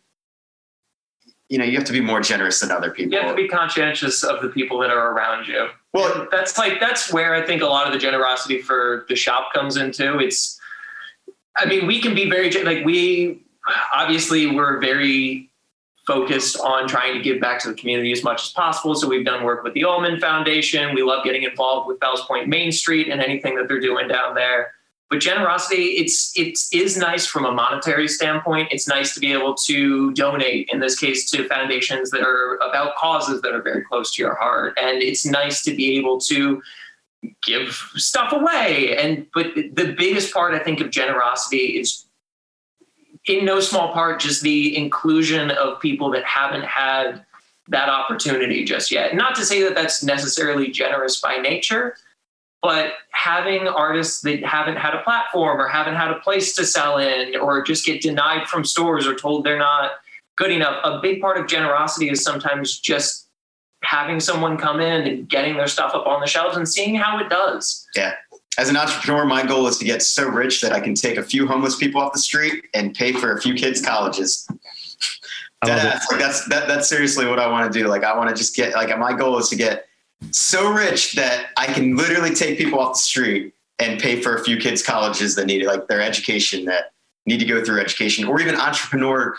[1.49, 3.13] You know, you have to be more generous than other people.
[3.13, 5.69] You have to be conscientious of the people that are around you.
[5.93, 9.15] Well, and that's like that's where I think a lot of the generosity for the
[9.15, 10.19] shop comes into.
[10.19, 10.59] It's
[11.57, 13.43] I mean, we can be very like we
[13.95, 15.51] obviously we're very
[16.07, 18.95] focused on trying to give back to the community as much as possible.
[18.95, 20.95] So we've done work with the Ulman Foundation.
[20.95, 24.35] We love getting involved with Fells Point Main Street and anything that they're doing down
[24.35, 24.73] there.
[25.09, 28.69] But generosity, it's it is nice from a monetary standpoint.
[28.73, 32.97] It's nice to be able to donate, in this case, to foundations that are about
[32.97, 34.77] causes that are very close to your heart.
[34.81, 36.61] And it's nice to be able to
[37.45, 38.97] give stuff away.
[38.97, 42.07] And but the biggest part I think of generosity is
[43.27, 47.25] in no small part just the inclusion of people that haven't had
[47.69, 49.15] that opportunity just yet.
[49.15, 51.97] Not to say that that's necessarily generous by nature,
[52.63, 56.99] but having artists that haven't had a platform or haven't had a place to sell
[56.99, 59.93] in or just get denied from stores or told they're not
[60.37, 60.79] good enough.
[60.85, 63.26] A big part of generosity is sometimes just
[63.83, 67.19] having someone come in and getting their stuff up on the shelves and seeing how
[67.19, 67.87] it does.
[67.95, 68.15] Yeah.
[68.59, 71.23] as an entrepreneur, my goal is to get so rich that I can take a
[71.23, 74.49] few homeless people off the street and pay for a few kids' colleges.
[75.63, 77.89] That's, like that's that, that's seriously what I want to do.
[77.89, 79.87] Like I want to just get like my goal is to get
[80.31, 84.45] so rich that I can literally take people off the street and pay for a
[84.45, 86.93] few kids' colleges that need like their education that
[87.27, 89.37] need to go through education or even entrepreneur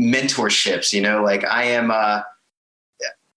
[0.00, 0.92] mentorships.
[0.92, 2.22] You know, like I am uh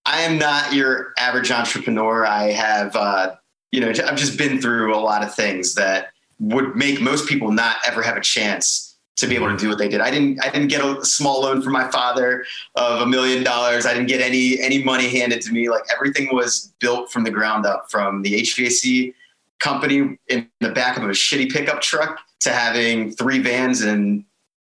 [0.06, 2.26] I am not your average entrepreneur.
[2.26, 3.36] I have uh
[3.72, 7.52] you know, I've just been through a lot of things that would make most people
[7.52, 10.02] not ever have a chance to be able to do what they did.
[10.02, 13.86] I didn't I didn't get a small loan from my father of a million dollars.
[13.86, 15.70] I didn't get any any money handed to me.
[15.70, 19.14] Like everything was built from the ground up from the HVAC
[19.60, 24.26] company in the back of a shitty pickup truck to having three vans and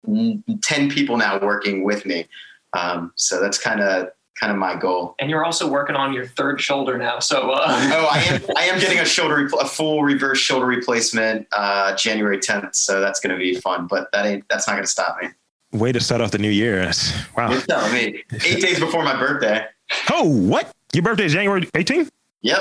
[0.05, 2.25] 10 people now working with me.
[2.73, 4.09] Um, so that's kind of
[4.39, 5.15] kind of my goal.
[5.19, 7.19] And you're also working on your third shoulder now.
[7.19, 7.65] So uh.
[7.93, 12.37] oh, I am I am getting a shoulder a full reverse shoulder replacement uh, January
[12.37, 12.75] 10th.
[12.75, 13.87] So that's going to be fun.
[13.87, 15.29] But that ain't that's not going to stop me.
[15.73, 16.91] Way to start off the new year.
[17.35, 17.51] Wow.
[17.51, 19.65] You're telling me eight days before my birthday.
[20.11, 20.71] Oh, what?
[20.93, 22.09] Your birthday is January 18th?
[22.41, 22.59] Yep.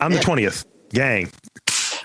[0.00, 0.18] I'm yeah.
[0.18, 0.66] the 20th.
[0.90, 1.30] Gang.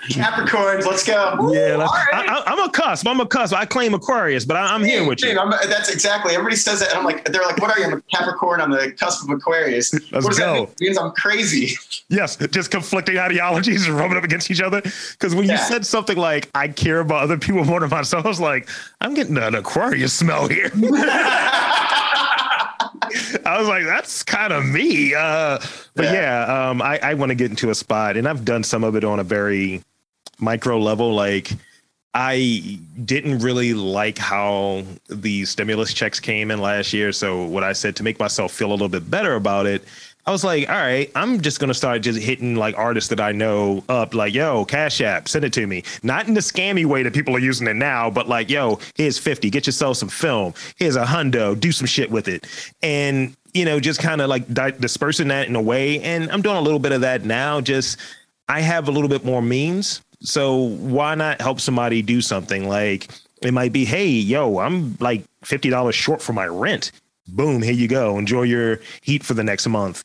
[0.08, 1.52] Capricorns, let's go.
[1.52, 2.08] Yeah, right.
[2.12, 3.06] I, am a cusp.
[3.06, 3.54] I'm a cusp.
[3.54, 5.38] I claim Aquarius, but I, am here with you.
[5.38, 6.34] I'm, that's exactly.
[6.34, 8.60] Everybody says that, and I'm like, they're like, "What are you?" I'm a Capricorn.
[8.60, 9.92] I'm the cusp of Aquarius.
[9.92, 10.46] Let's what does go.
[10.46, 10.62] that mean?
[10.64, 11.76] It means I'm crazy.
[12.08, 14.80] Yes, just conflicting ideologies and rubbing up against each other.
[14.80, 15.52] Because when yeah.
[15.52, 18.68] you said something like, "I care about other people more than myself," I was like,
[19.00, 20.70] "I'm getting an Aquarius smell here."
[23.44, 25.14] I was like, that's kind of me.
[25.14, 25.58] Uh,
[25.94, 28.62] but yeah, yeah um, I, I want to get into a spot, and I've done
[28.62, 29.82] some of it on a very
[30.38, 31.14] micro level.
[31.14, 31.50] Like,
[32.14, 37.12] I didn't really like how the stimulus checks came in last year.
[37.12, 39.84] So, what I said to make myself feel a little bit better about it
[40.28, 43.32] I was like, all right, I'm just gonna start just hitting like artists that I
[43.32, 45.84] know up, like, yo, Cash App, send it to me.
[46.02, 49.16] Not in the scammy way that people are using it now, but like, yo, here's
[49.16, 50.52] 50, get yourself some film.
[50.76, 52.46] Here's a hundo, do some shit with it.
[52.82, 55.98] And, you know, just kind of like di- dispersing that in a way.
[56.02, 57.62] And I'm doing a little bit of that now.
[57.62, 57.96] Just,
[58.50, 60.02] I have a little bit more means.
[60.20, 63.08] So why not help somebody do something like,
[63.42, 66.90] it might be, hey, yo, I'm like $50 short for my rent
[67.28, 68.18] boom, here you go.
[68.18, 70.02] Enjoy your heat for the next month.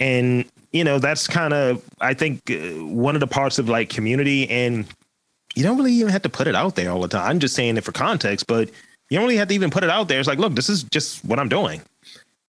[0.00, 3.88] And, you know, that's kind of, I think, uh, one of the parts of like
[3.88, 4.48] community.
[4.50, 4.86] And
[5.54, 7.28] you don't really even have to put it out there all the time.
[7.28, 8.68] I'm just saying it for context, but
[9.08, 10.18] you don't really have to even put it out there.
[10.18, 11.80] It's like, look, this is just what I'm doing.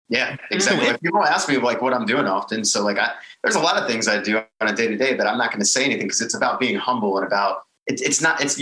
[0.08, 0.86] Yeah, exactly.
[0.86, 2.64] Like, people ask me like what I'm doing often.
[2.64, 3.12] So like, I,
[3.42, 5.50] there's a lot of things I do on a day to day, but I'm not
[5.50, 8.60] going to say anything because it's about being humble and about it, it's not it's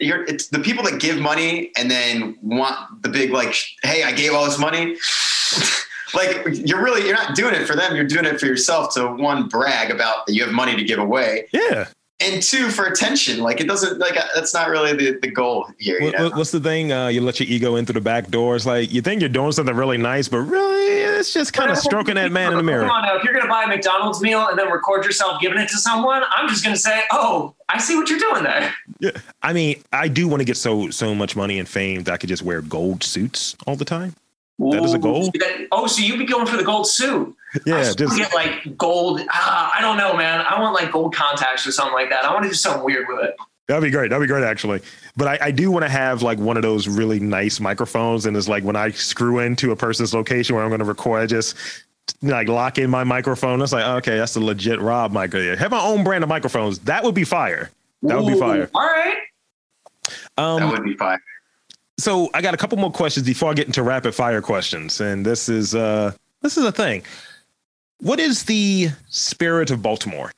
[0.00, 4.12] you're it's the people that give money and then want the big like hey i
[4.12, 4.96] gave all this money
[6.14, 9.06] like you're really you're not doing it for them you're doing it for yourself to
[9.08, 11.86] one brag about that you have money to give away yeah
[12.20, 13.40] and two for attention.
[13.40, 16.30] Like it doesn't like that's not really the, the goal here what, know?
[16.30, 18.66] what's the thing uh, you let your ego in through the back doors?
[18.66, 22.16] Like you think you're doing something really nice but really it's just kind of stroking
[22.16, 22.82] that man in the mirror.
[22.82, 25.58] Come on now if you're gonna buy a mcdonald's meal and then record yourself giving
[25.58, 28.74] it to someone i'm just gonna say oh i see what you're doing there.
[29.00, 29.10] Yeah
[29.42, 32.16] i mean i do want to get so so much money and fame that i
[32.16, 34.14] could just wear gold suits all the time
[34.58, 35.30] that is a goal.
[35.70, 37.34] Oh, so you'd be going for the gold suit?
[37.64, 39.20] Yeah, just get like gold.
[39.20, 40.44] Uh, I don't know, man.
[40.48, 42.24] I want like gold contacts or something like that.
[42.24, 43.36] I want to do something weird with it.
[43.68, 44.10] That'd be great.
[44.10, 44.80] That'd be great, actually.
[45.16, 48.36] But I, I do want to have like one of those really nice microphones, and
[48.36, 51.26] it's like when I screw into a person's location where I'm going to record, I
[51.26, 51.56] just
[52.22, 53.62] like lock in my microphone.
[53.62, 55.32] It's like okay, that's a legit Rob mic.
[55.32, 56.80] Have my own brand of microphones.
[56.80, 57.70] That would be fire.
[58.02, 58.68] That would be fire.
[58.74, 59.18] All right.
[60.36, 61.20] Um, that would be fire
[61.98, 65.26] so I got a couple more questions before I get into rapid fire questions, and
[65.26, 67.02] this is uh this is a thing.
[68.00, 70.30] What is the spirit of Baltimore?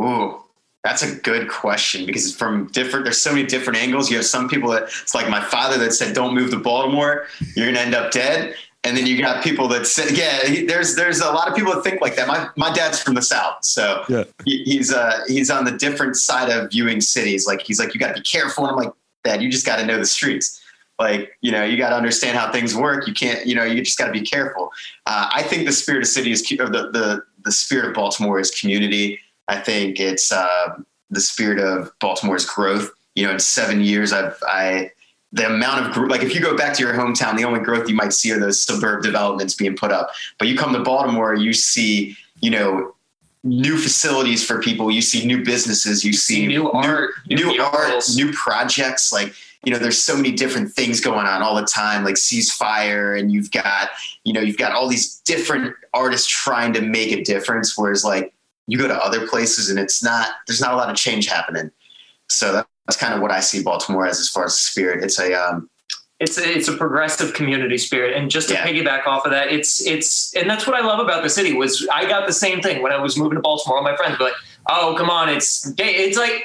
[0.00, 0.42] Ooh,
[0.84, 4.10] that's a good question because from different, there's so many different angles.
[4.10, 7.26] You have some people that it's like my father that said, "Don't move to Baltimore,
[7.56, 8.54] you're gonna end up dead."
[8.84, 11.82] And then you got people that say, "Yeah, there's there's a lot of people that
[11.84, 14.24] think like that." My my dad's from the south, so yeah.
[14.44, 17.46] he, he's uh he's on the different side of viewing cities.
[17.46, 18.92] Like he's like, "You got to be careful." And I'm like,
[19.24, 20.60] that you just got to know the streets.
[20.98, 23.06] Like you know you got to understand how things work.
[23.06, 24.70] You can't you know you just got to be careful.
[25.06, 28.50] Uh, i think the spirit of city is the, the the spirit of baltimore is
[28.50, 29.18] community.
[29.48, 30.76] I think it's uh,
[31.10, 32.90] the spirit of baltimore's growth.
[33.14, 34.90] You know in seven years i've i
[35.32, 37.94] the amount of like if you go back to your hometown the only growth you
[37.94, 40.10] might see are those suburb developments being put up.
[40.38, 42.94] But you come to baltimore you see you know
[43.44, 44.90] new facilities for people.
[44.90, 46.04] You see new businesses.
[46.04, 49.12] You see, new, new art, new, new art, new projects.
[49.12, 52.04] Like you know, there's so many different things going on all the time.
[52.04, 53.90] Like ceasefire, and you've got
[54.24, 57.76] you know you've got all these different artists trying to make a difference.
[57.76, 58.32] Whereas like
[58.66, 61.70] you go to other places and it's not there's not a lot of change happening.
[62.28, 65.04] So that's kind of what I see Baltimore as as far as spirit.
[65.04, 65.68] It's a um,
[66.22, 68.64] it's a, it's a progressive community spirit and just to yeah.
[68.64, 71.86] piggyback off of that it's it's and that's what i love about the city was
[71.92, 74.26] i got the same thing when i was moving to baltimore all my friends were
[74.26, 74.34] like
[74.68, 76.44] oh come on it's it's like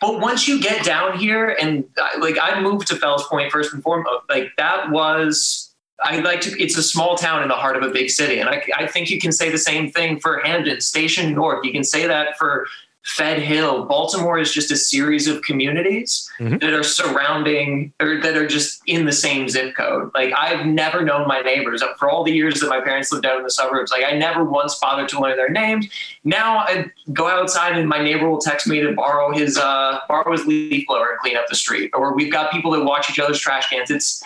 [0.00, 1.84] but once you get down here and
[2.20, 5.66] like i moved to fells point first and foremost like that was
[6.02, 6.58] I like to.
[6.58, 9.10] It's a small town in the heart of a big city, and I, I think
[9.10, 11.62] you can say the same thing for Hampden Station North.
[11.62, 12.66] You can say that for
[13.04, 13.86] Fed Hill.
[13.86, 16.58] Baltimore is just a series of communities mm-hmm.
[16.58, 20.10] that are surrounding or that are just in the same zip code.
[20.14, 23.38] Like I've never known my neighbors for all the years that my parents lived out
[23.38, 23.90] in the suburbs.
[23.90, 25.88] Like I never once bothered to learn their names.
[26.24, 30.32] Now I go outside and my neighbor will text me to borrow his uh, borrow
[30.32, 31.90] his leaf blower and clean up the street.
[31.94, 33.90] Or we've got people that watch each other's trash cans.
[33.90, 34.22] It's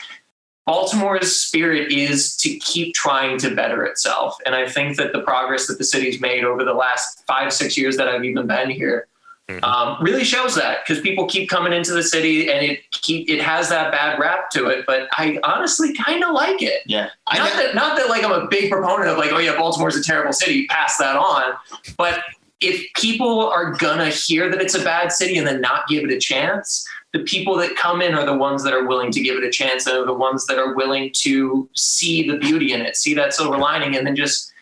[0.66, 4.38] Baltimore's spirit is to keep trying to better itself.
[4.46, 7.77] And I think that the progress that the city's made over the last five, six
[7.77, 9.07] years that I've even been here
[9.48, 9.64] mm-hmm.
[9.64, 13.40] um, really shows that because people keep coming into the city and it keep it
[13.42, 14.87] has that bad rap to it.
[14.87, 16.83] But I honestly kind of like it.
[16.87, 17.11] Yeah.
[17.33, 20.03] Not that not that like I'm a big proponent of like, oh yeah, Baltimore's a
[20.03, 21.55] terrible city, pass that on.
[21.96, 22.22] But
[22.61, 26.11] if people are gonna hear that it's a bad city and then not give it
[26.11, 29.37] a chance, the people that come in are the ones that are willing to give
[29.37, 32.81] it a chance and are the ones that are willing to see the beauty in
[32.81, 34.53] it, see that silver lining, and then just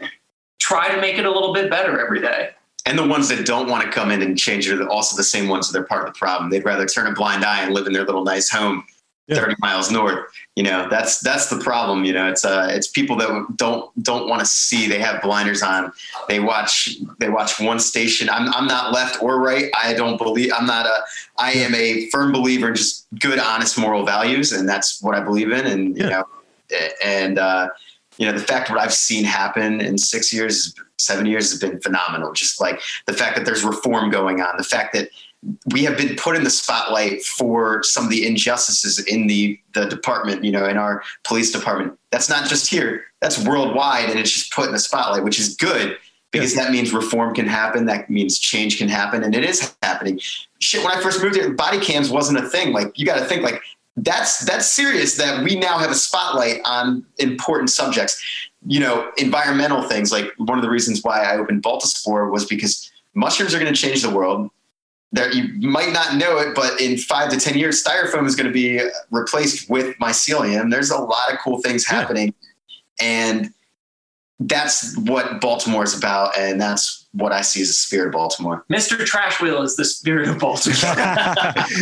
[0.61, 2.51] try to make it a little bit better every day.
[2.85, 5.25] And the ones that don't want to come in and change it are also the
[5.25, 6.51] same ones that are part of the problem.
[6.51, 8.85] They'd rather turn a blind eye and live in their little nice home
[9.27, 9.37] yeah.
[9.37, 10.27] 30 miles north.
[10.57, 12.05] You know, that's that's the problem.
[12.05, 14.89] You know, it's uh it's people that don't don't want to see.
[14.89, 15.93] They have blinders on.
[16.29, 18.29] They watch they watch one station.
[18.29, 19.71] I'm I'm not left or right.
[19.81, 21.03] I don't believe I'm not a
[21.39, 25.21] I am a firm believer in just good, honest moral values, and that's what I
[25.21, 25.67] believe in.
[25.67, 26.05] And yeah.
[26.05, 26.25] you know,
[27.05, 27.69] and uh,
[28.19, 31.81] you know, the fact what I've seen happen in six years, seven years has been
[31.81, 32.33] phenomenal.
[32.33, 35.09] Just like the fact that there's reform going on, the fact that
[35.73, 39.87] we have been put in the spotlight for some of the injustices in the the
[39.87, 41.99] department, you know, in our police department.
[42.11, 45.57] That's not just here; that's worldwide, and it's just put in the spotlight, which is
[45.57, 45.97] good
[46.31, 47.87] because that means reform can happen.
[47.87, 50.21] That means change can happen, and it is happening.
[50.61, 52.73] Shit, when I first moved here, body cams wasn't a thing.
[52.73, 53.61] Like you got to think like
[53.97, 58.23] that's that's serious that we now have a spotlight on important subjects.
[58.65, 60.13] You know, environmental things.
[60.13, 63.79] Like one of the reasons why I opened Baltispore was because mushrooms are going to
[63.79, 64.51] change the world
[65.13, 68.47] that you might not know it, but in five to 10 years, styrofoam is going
[68.47, 70.71] to be replaced with mycelium.
[70.71, 72.35] There's a lot of cool things happening.
[73.01, 73.07] Yeah.
[73.07, 73.55] And
[74.41, 76.37] that's what Baltimore is about.
[76.39, 78.65] And that's what I see as the spirit of Baltimore.
[78.73, 79.05] Mr.
[79.05, 80.77] Trash Wheel is the spirit of Baltimore.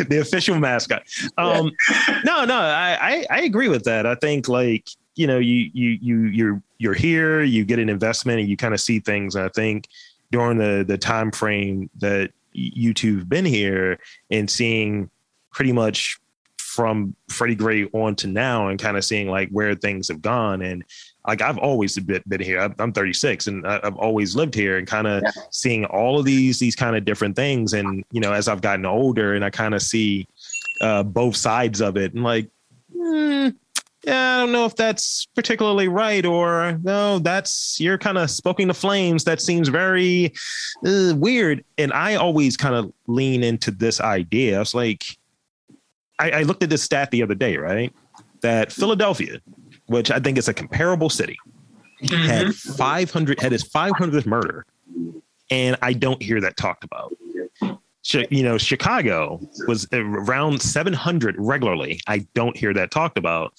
[0.09, 1.03] the official mascot.
[1.39, 2.21] Um, yeah.
[2.25, 4.07] no, no, I, I, I agree with that.
[4.07, 8.41] I think like, you know, you, you, you, you're, you're here, you get an investment
[8.41, 9.37] and you kind of see things.
[9.37, 9.87] And I think
[10.33, 12.33] during the, the time frame that
[12.75, 13.99] you two have been here
[14.31, 15.11] and seeing
[15.53, 16.19] pretty much
[16.59, 20.63] from Freddie Gray on to now and kind of seeing like where things have gone.
[20.63, 20.85] And
[21.27, 22.73] like I've always been, been here.
[22.79, 25.31] I'm 36 and I've always lived here and kind of yeah.
[25.51, 27.73] seeing all of these these kind of different things.
[27.73, 30.29] And you know, as I've gotten older and I kind of see
[30.81, 32.49] uh, both sides of it, and like,
[32.97, 33.55] mm,
[34.05, 38.69] yeah, I don't know if that's particularly right, or no, that's you're kind of spoken
[38.69, 39.25] the flames.
[39.25, 40.33] That seems very
[40.87, 41.65] uh, weird.
[41.77, 44.57] And I always kind of lean into this idea.
[44.57, 45.05] I was like,
[46.19, 47.93] I, I looked at this stat the other day, right?
[48.41, 49.41] That Philadelphia,
[49.87, 51.37] which I think is a comparable city,
[52.03, 52.23] mm-hmm.
[52.23, 54.65] had 500 had his 500th murder,
[55.51, 57.13] and I don't hear that talked about
[58.31, 62.01] you know, Chicago was around 700 regularly.
[62.07, 63.53] I don't hear that talked about.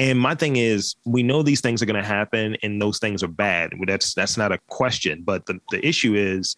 [0.00, 3.22] And my thing is, we know these things are going to happen, and those things
[3.22, 3.74] are bad.
[3.86, 5.22] That's that's not a question.
[5.22, 6.56] But the, the issue is,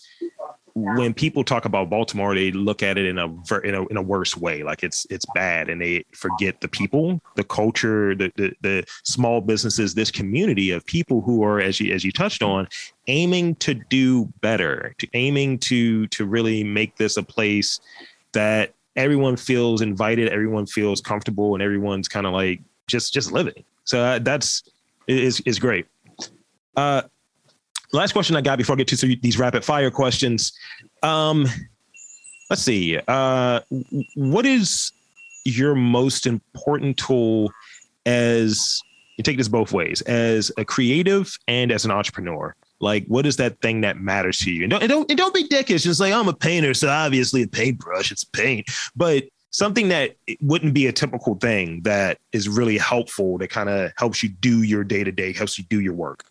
[0.76, 3.26] when people talk about Baltimore, they look at it in a,
[3.64, 7.20] in a in a worse way, like it's it's bad, and they forget the people,
[7.35, 11.93] the culture, the, the the small businesses, this community of people who are, as you
[11.93, 12.68] as you touched on,
[13.09, 17.80] aiming to do better, to aiming to to really make this a place
[18.34, 23.64] that everyone feels invited, everyone feels comfortable, and everyone's kind of like just just living.
[23.85, 24.62] So uh, that's
[25.07, 25.87] is is great.
[26.76, 27.03] Uh,
[27.93, 30.53] last question I got before I get to these rapid fire questions.
[31.03, 31.47] Um,
[32.51, 32.99] let's see.
[33.09, 33.61] Uh,
[34.14, 34.93] what is
[35.45, 37.53] your most important tool
[38.07, 38.80] as
[39.16, 42.55] you take this both ways as a creative and as an entrepreneur?
[42.80, 44.62] Like, what is that thing that matters to you?
[44.64, 45.85] And don't and don't, and don't be dickish.
[45.85, 48.66] Just like I'm a painter, so obviously a paintbrush, it's paint.
[48.97, 53.92] But something that wouldn't be a typical thing that is really helpful that kind of
[53.96, 56.24] helps you do your day to day, helps you do your work?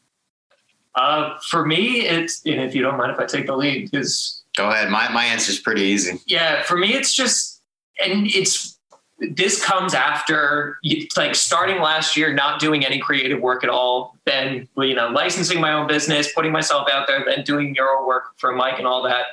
[0.95, 4.69] Uh, for me, it's if you don't mind if I take the lead, because go
[4.69, 4.89] ahead.
[4.89, 6.19] My my answer is pretty easy.
[6.27, 7.61] Yeah, for me, it's just
[8.03, 8.77] and it's
[9.19, 10.79] this comes after
[11.15, 15.61] like starting last year, not doing any creative work at all, then you know licensing
[15.61, 19.01] my own business, putting myself out there, then doing Euro work for Mike and all
[19.03, 19.27] that.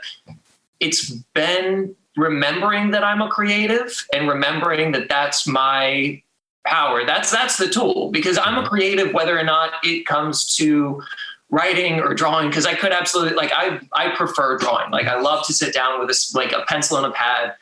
[0.78, 6.21] It's been remembering that I'm a creative and remembering that that's my
[6.66, 7.07] power.
[7.07, 8.69] That's that's the tool because I'm a mm-hmm.
[8.69, 11.03] creative whether or not it comes to
[11.51, 14.91] writing or drawing because I could absolutely like I I prefer drawing.
[14.91, 17.55] Like I love to sit down with a like a pencil and a pad.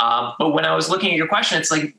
[0.00, 1.94] Um, but when I was looking at your question, it's like,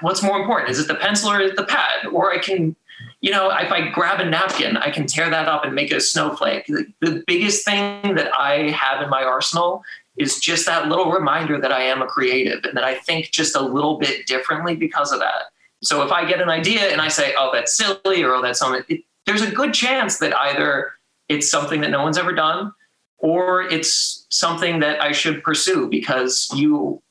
[0.00, 0.70] what's more important?
[0.70, 2.06] Is it the pencil or is the pad?
[2.12, 2.74] Or I can,
[3.20, 6.00] you know, if I grab a napkin, I can tear that up and make a
[6.00, 6.66] snowflake.
[6.66, 9.84] The, the biggest thing that I have in my arsenal
[10.16, 13.56] is just that little reminder that I am a creative and that I think just
[13.56, 15.50] a little bit differently because of that.
[15.82, 18.58] So if I get an idea and I say, "Oh, that's silly," or "Oh, that's
[18.58, 20.92] something," it, there's a good chance that either
[21.28, 22.72] it's something that no one's ever done,
[23.18, 27.02] or it's something that I should pursue because you,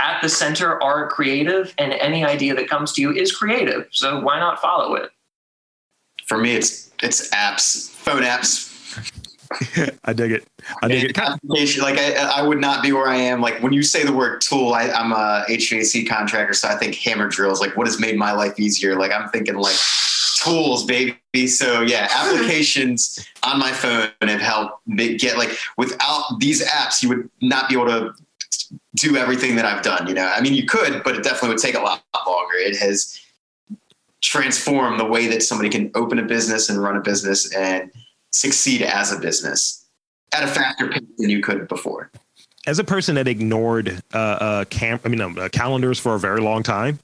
[0.00, 3.88] at the center, are creative, and any idea that comes to you is creative.
[3.90, 5.10] So why not follow it?
[6.24, 8.73] For me, it's it's apps, phone apps
[10.04, 10.46] I dig it.
[10.82, 11.78] I dig it.
[11.78, 13.40] Like I, I would not be where I am.
[13.40, 16.94] Like when you say the word tool, I, I'm a HVAC contractor, so I think
[16.94, 17.60] hammer drills.
[17.60, 18.96] Like what has made my life easier?
[18.98, 19.76] Like I'm thinking like
[20.42, 21.46] tools, baby.
[21.46, 27.08] So yeah, applications on my phone have helped me get like without these apps, you
[27.08, 28.12] would not be able to
[28.96, 30.06] do everything that I've done.
[30.06, 32.54] You know, I mean, you could, but it definitely would take a lot longer.
[32.56, 33.20] It has
[34.20, 37.90] transformed the way that somebody can open a business and run a business and
[38.34, 39.86] succeed as a business
[40.32, 42.10] at a faster pace than you could before.
[42.66, 46.18] As a person that ignored uh, uh camp, I mean, um, uh, calendars for a
[46.18, 46.98] very long time,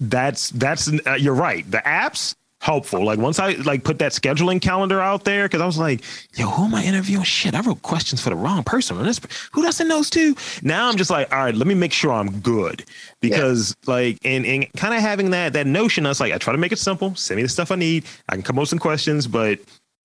[0.00, 1.70] that's that's uh, you're right.
[1.70, 3.04] The apps helpful.
[3.04, 6.02] Like once I like put that scheduling calendar out there, because I was like,
[6.34, 7.24] yo, who am I interviewing?
[7.24, 9.00] Shit, I wrote questions for the wrong person.
[9.02, 9.20] This,
[9.52, 10.34] who doesn't knows too?
[10.62, 12.84] Now I'm just like, all right, let me make sure I'm good.
[13.20, 13.94] Because yeah.
[13.94, 16.58] like and, and kind of having that that notion, I was like, I try to
[16.58, 18.04] make it simple, send me the stuff I need.
[18.28, 19.60] I can come up with some questions, but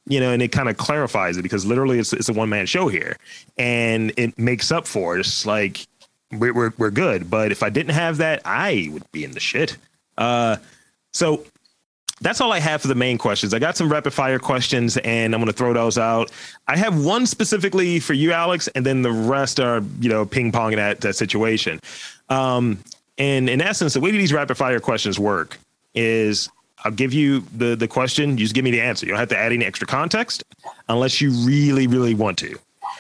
[0.08, 2.66] you know, and it kind of clarifies it because literally it's, it's a one man
[2.66, 3.18] show here
[3.58, 5.20] and it makes up for it.
[5.20, 5.86] It's like
[6.32, 7.30] we're, we're, we're good.
[7.30, 9.78] But if I didn't have that, I would be in the shit.
[10.18, 10.58] Uh,
[11.12, 11.44] so
[12.22, 13.54] that's all I have for the main questions.
[13.54, 16.32] I got some rapid fire questions and I'm going to throw those out.
[16.68, 20.52] I have one specifically for you, Alex, and then the rest are, you know, ping
[20.52, 21.80] pong that, that situation.
[22.30, 22.80] Um,
[23.18, 25.60] and in essence, the way these rapid fire questions work
[25.94, 26.50] is
[26.84, 28.32] I'll give you the the question.
[28.32, 29.06] You just give me the answer.
[29.06, 30.44] You don't have to add any extra context
[30.90, 32.58] unless you really, really want to.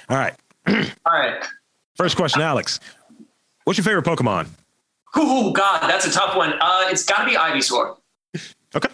[0.09, 0.33] All right.
[0.67, 0.73] All
[1.13, 1.43] right.
[1.95, 2.79] First question, Alex.
[3.63, 4.47] What's your favorite Pokemon?
[5.15, 6.53] Oh God, that's a tough one.
[6.59, 7.97] Uh, it's got to be Ivysaur.
[8.75, 8.89] Okay.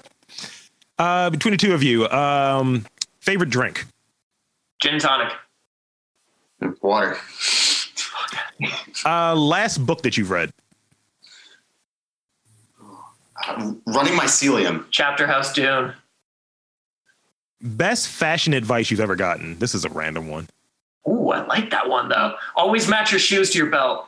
[0.97, 2.85] Uh, between the two of you, um,
[3.19, 3.85] favorite drink?
[4.81, 5.33] Gin tonic.
[6.81, 7.17] Water.
[9.05, 10.51] Uh, last book that you've read?
[13.87, 14.89] Running mycelium.
[14.91, 15.93] Chapterhouse Dune.
[17.61, 19.57] Best fashion advice you've ever gotten.
[19.59, 20.47] This is a random one.
[21.07, 22.35] Ooh, I like that one though.
[22.55, 24.07] Always match your shoes to your belt.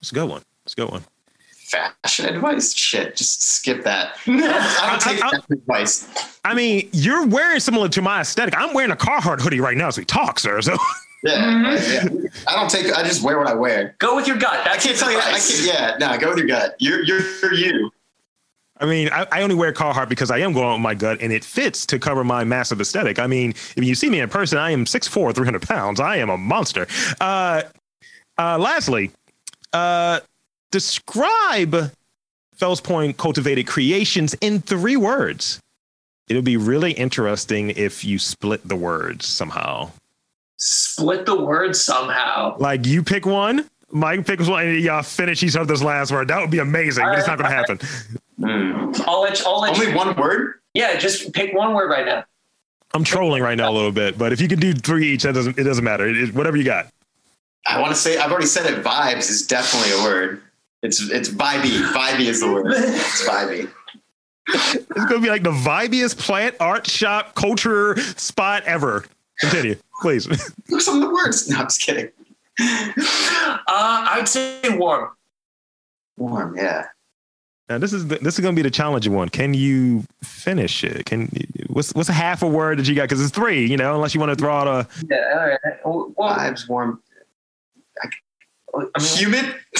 [0.00, 0.42] It's a good one.
[0.64, 1.04] It's a good one.
[1.48, 2.74] Fashion advice?
[2.74, 4.16] Shit, just skip that.
[4.26, 6.08] I don't take I, I, advice.
[6.44, 8.54] I mean, you're wearing similar to my aesthetic.
[8.56, 10.62] I'm wearing a Carhartt hoodie right now as we talk, sir.
[10.62, 10.78] So
[11.24, 12.16] Yeah, mm-hmm.
[12.16, 12.30] yeah.
[12.46, 12.92] I don't take.
[12.96, 13.96] I just wear what I wear.
[13.98, 14.64] Go with your gut.
[14.64, 15.18] That's I can't tell you.
[15.18, 16.16] I can't, yeah, no.
[16.16, 16.76] Go with your gut.
[16.78, 17.90] You're you're you.
[18.80, 21.32] I mean, I, I, only wear Carhartt because I am going with my gut and
[21.32, 23.18] it fits to cover my massive aesthetic.
[23.18, 26.00] I mean, if you see me in person, I am 6'4, 300 pounds.
[26.00, 26.86] I am a monster.
[27.20, 27.62] Uh,
[28.38, 29.10] uh, lastly,
[29.72, 30.20] uh,
[30.70, 31.92] describe
[32.54, 35.60] Fells Point Cultivated Creations in three words.
[36.28, 39.90] It'll be really interesting if you split the words somehow.
[40.56, 42.56] Split the words somehow.
[42.58, 46.28] Like you pick one, Mike picks one, and y'all finish each other's last word.
[46.28, 47.78] That would be amazing, but it's not going to happen.
[48.40, 49.00] Mm.
[49.06, 50.60] I'll let you, I'll let Only you, one word?
[50.74, 52.24] Yeah, just pick one word right now.
[52.94, 55.34] I'm trolling right now a little bit, but if you can do three each, that
[55.34, 56.08] doesn't it doesn't matter.
[56.08, 56.86] It, it, whatever you got.
[57.66, 58.82] I want to say I've already said it.
[58.82, 60.42] Vibes is definitely a word.
[60.82, 61.82] It's it's vibey.
[61.92, 62.66] Vibey is the word.
[62.68, 63.70] It's vibey.
[64.48, 69.04] it's gonna be like the vibiest plant art shop culture spot ever.
[69.40, 70.26] Continue, please.
[70.68, 71.48] Look some of the words.
[71.48, 72.08] No, I'm just kidding.
[72.60, 75.10] Uh, I'd say warm.
[76.16, 76.86] Warm, yeah.
[77.68, 79.28] Now this is the, this is going to be the challenging one.
[79.28, 81.04] Can you finish it?
[81.04, 81.30] Can
[81.68, 83.02] what's what's a half a word that you got?
[83.02, 83.94] Because it's three, you know.
[83.94, 85.34] Unless you want to throw out a yeah.
[85.34, 85.58] All right.
[85.84, 87.02] Well, vibes warm.
[88.02, 88.08] I,
[88.74, 89.54] I mean, humid.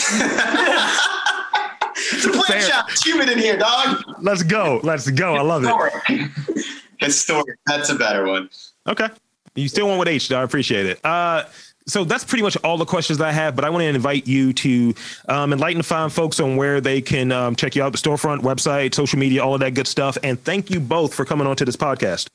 [2.12, 2.90] it's a plant shop.
[2.90, 4.02] It's humid in here, dog.
[4.20, 4.80] Let's go.
[4.82, 5.34] Let's go.
[5.34, 6.30] I love it.
[6.98, 7.58] Historic.
[7.66, 8.50] That's a better one.
[8.86, 9.08] Okay.
[9.54, 10.40] You still went with H, though.
[10.40, 11.04] I appreciate it.
[11.04, 11.44] Uh,
[11.88, 13.56] so that's pretty much all the questions that I have.
[13.56, 14.94] But I want to invite you to
[15.28, 18.42] um, enlighten the fine folks on where they can um, check you out, the storefront,
[18.42, 20.16] website, social media, all of that good stuff.
[20.22, 22.28] And thank you both for coming on to this podcast.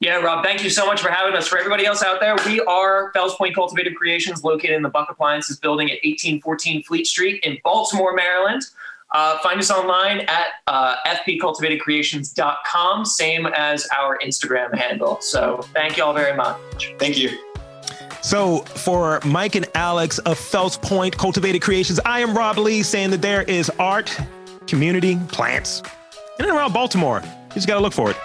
[0.00, 1.46] Yeah, Rob, thank you so much for having us.
[1.46, 5.08] For everybody else out there, we are Fells Point Cultivated Creations, located in the Buck
[5.10, 8.62] Appliances building at 1814 Fleet Street in Baltimore, Maryland.
[9.12, 15.20] Uh, find us online at uh, fpcultivatedcreations.com, same as our Instagram handle.
[15.20, 16.94] So thank you all very much.
[16.98, 17.38] Thank you.
[18.24, 23.10] So, for Mike and Alex of Fells Point Cultivated Creations, I am Rob Lee saying
[23.10, 24.18] that there is art,
[24.66, 25.82] community, plants,
[26.38, 27.20] in and around Baltimore.
[27.22, 28.16] You just got to look for it.